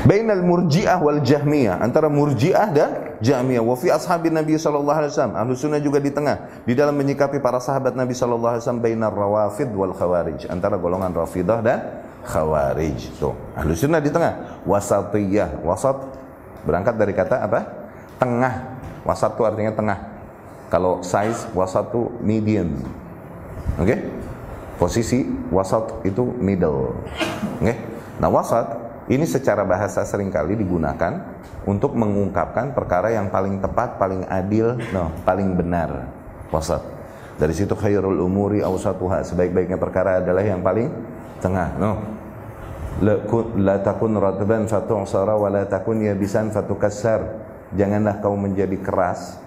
[0.08, 1.78] Bainal murji'ah wal jahmiyah.
[1.78, 2.90] Antara murji'ah dan
[3.22, 3.62] jahmiyah.
[3.62, 5.38] Wa fi ashabin Nabi wasallam.
[5.38, 6.64] Ahlu sunnah juga di tengah.
[6.66, 10.50] Di dalam menyikapi para sahabat Nabi wasallam bainar rawafid wal khawarij.
[10.50, 11.78] Antara golongan rafidah dan
[12.26, 13.20] khawarij.
[13.22, 14.64] Tuh ahlu sunnah di tengah.
[14.66, 15.62] Wasatiyah.
[15.62, 15.94] Wasat
[16.66, 17.60] berangkat dari kata apa?
[18.18, 18.80] Tengah.
[19.06, 20.17] Wasat itu artinya tengah
[20.68, 22.76] kalau size wasat itu medium.
[23.80, 23.88] Oke?
[23.88, 23.98] Okay?
[24.78, 26.94] Posisi wasat itu middle.
[27.58, 27.64] Oke?
[27.64, 27.76] Okay?
[28.20, 28.68] Nah, wasat
[29.08, 35.08] ini secara bahasa sering kali digunakan untuk mengungkapkan perkara yang paling tepat, paling adil, no,
[35.24, 36.12] paling benar.
[36.52, 36.84] Wasat.
[37.40, 39.24] Dari situ khairul umuri awsatuha.
[39.24, 40.90] Sebaik-baiknya perkara adalah yang paling
[41.40, 41.78] tengah.
[41.80, 41.92] No.
[43.62, 47.46] La takun ratban fatu'sara wa la takun yabisan fatukassar.
[47.78, 49.38] Janganlah kau menjadi keras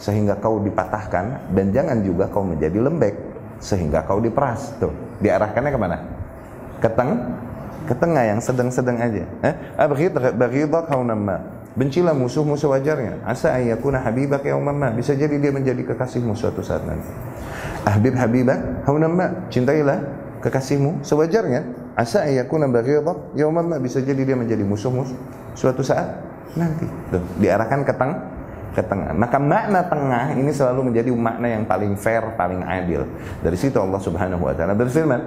[0.00, 3.14] sehingga kau dipatahkan dan jangan juga kau menjadi lembek
[3.60, 4.90] sehingga kau diperas tuh
[5.20, 5.96] diarahkannya ke mana
[6.80, 7.36] ke teng
[7.84, 9.24] ke tengah yang sedang-sedang aja.
[9.42, 9.54] Eh?
[10.36, 11.42] Baghidak haunamma.
[11.74, 13.22] Bencilah musuh-musuh wajarnya.
[13.26, 14.88] Asa ayyakuna habibak yauman ma.
[14.94, 17.10] Bisa jadi dia menjadi kekasihmu suatu saat nanti.
[17.86, 19.50] Ahbib habibak haunamma.
[19.50, 20.02] Cintailah
[20.38, 21.66] kekasihmu sewajarnya.
[21.98, 23.76] Asa ayyakuna baghidak yauman ma.
[23.78, 25.06] Bisa jadi dia menjadi musuhmu
[25.58, 26.10] suatu saat
[26.58, 26.86] nanti.
[27.10, 28.18] Tuh, diarahkan ke tengah
[28.70, 29.10] ke tengah.
[29.14, 33.06] Maka makna tengah ini selalu menjadi makna yang paling fair, paling adil.
[33.42, 35.20] Dari situ Allah Subhanahu wa taala berfirman,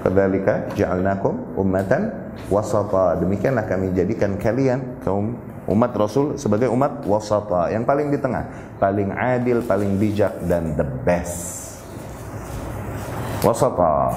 [0.00, 5.36] "Kadzalika ja'alnakum ummatan wasata." Demikianlah kami jadikan kalian kaum
[5.68, 8.48] umat Rasul sebagai umat wasata, yang paling di tengah,
[8.80, 11.68] paling adil, paling bijak dan the best.
[13.44, 14.12] Wasata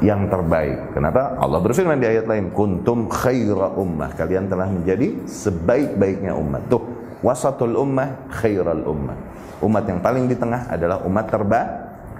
[0.00, 0.96] yang terbaik.
[0.96, 1.36] Kenapa?
[1.36, 6.64] Allah berfirman di ayat lain, "Kuntum khaira ummah." Kalian telah menjadi sebaik-baiknya umat.
[6.72, 6.80] Tuh,
[7.20, 9.16] wasatul ummah khairal ummah.
[9.60, 11.60] Umat yang paling di tengah adalah umat terba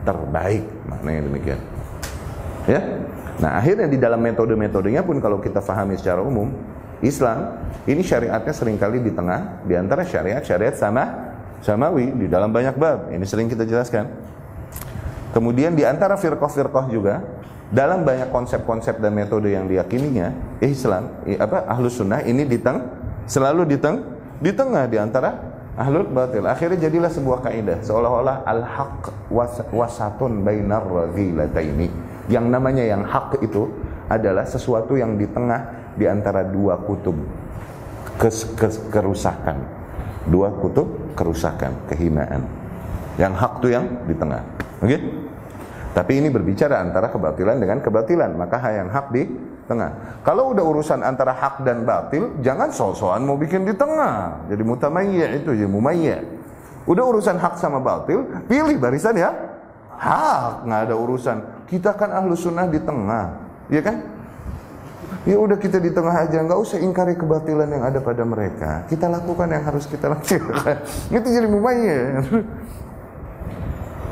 [0.04, 0.64] terbaik.
[0.88, 1.60] Maknanya demikian.
[2.68, 2.80] Ya.
[3.40, 6.52] Nah, akhirnya di dalam metode-metodenya pun kalau kita fahami secara umum,
[7.00, 7.56] Islam
[7.88, 11.32] ini syariatnya sering kali di tengah di antara syariat-syariat sama
[11.64, 13.08] samawi di dalam banyak bab.
[13.08, 14.12] Ini sering kita jelaskan.
[15.32, 17.24] Kemudian di antara firqah-firqah juga
[17.70, 22.82] dalam banyak konsep-konsep dan metode yang diyakininya, Islam, apa ahlus sunnah ini di teng,
[23.30, 25.30] selalu di teng, di tengah di antara
[25.76, 26.48] ahlul batil.
[26.48, 31.88] Akhirnya jadilah sebuah kaidah seolah-olah al-haq was wasatun bainar radhilataini.
[32.32, 33.68] Yang namanya yang hak itu
[34.08, 37.14] adalah sesuatu yang di tengah di antara dua kutub
[38.18, 39.60] kes, kes, kerusakan.
[40.28, 42.44] Dua kutub kerusakan, kehinaan.
[43.16, 44.42] Yang hak itu yang di tengah.
[44.80, 44.88] Oke?
[44.88, 45.00] Okay?
[45.90, 49.26] Tapi ini berbicara antara kebatilan dengan kebatilan, maka yang hak di
[49.70, 50.18] tengah.
[50.26, 54.42] Kalau udah urusan antara hak dan batil, jangan so-soan mau bikin di tengah.
[54.50, 56.26] Jadi mutamayya itu, jadi mumayya.
[56.90, 59.30] Udah urusan hak sama batil, pilih barisan ya.
[59.94, 61.36] Hak, nggak ada urusan.
[61.70, 63.38] Kita kan ahlu sunnah di tengah,
[63.70, 64.02] ya kan?
[65.28, 68.88] Ya udah kita di tengah aja, nggak usah ingkari kebatilan yang ada pada mereka.
[68.90, 70.82] Kita lakukan yang harus kita lakukan.
[71.14, 72.24] Itu jadi mumayya.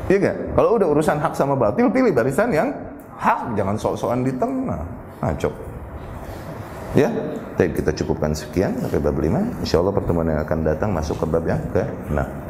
[0.09, 0.37] Iya gak?
[0.57, 2.73] Kalau udah urusan hak sama batil, pilih barisan yang
[3.17, 4.81] hak, jangan sok-sokan di tengah.
[5.19, 5.51] Ngaco.
[6.97, 7.13] Ya,
[7.53, 9.61] tapi kita cukupkan sekian sampai bab 5.
[9.61, 12.48] Insya Allah pertemuan yang akan datang masuk ke bab yang ke 6.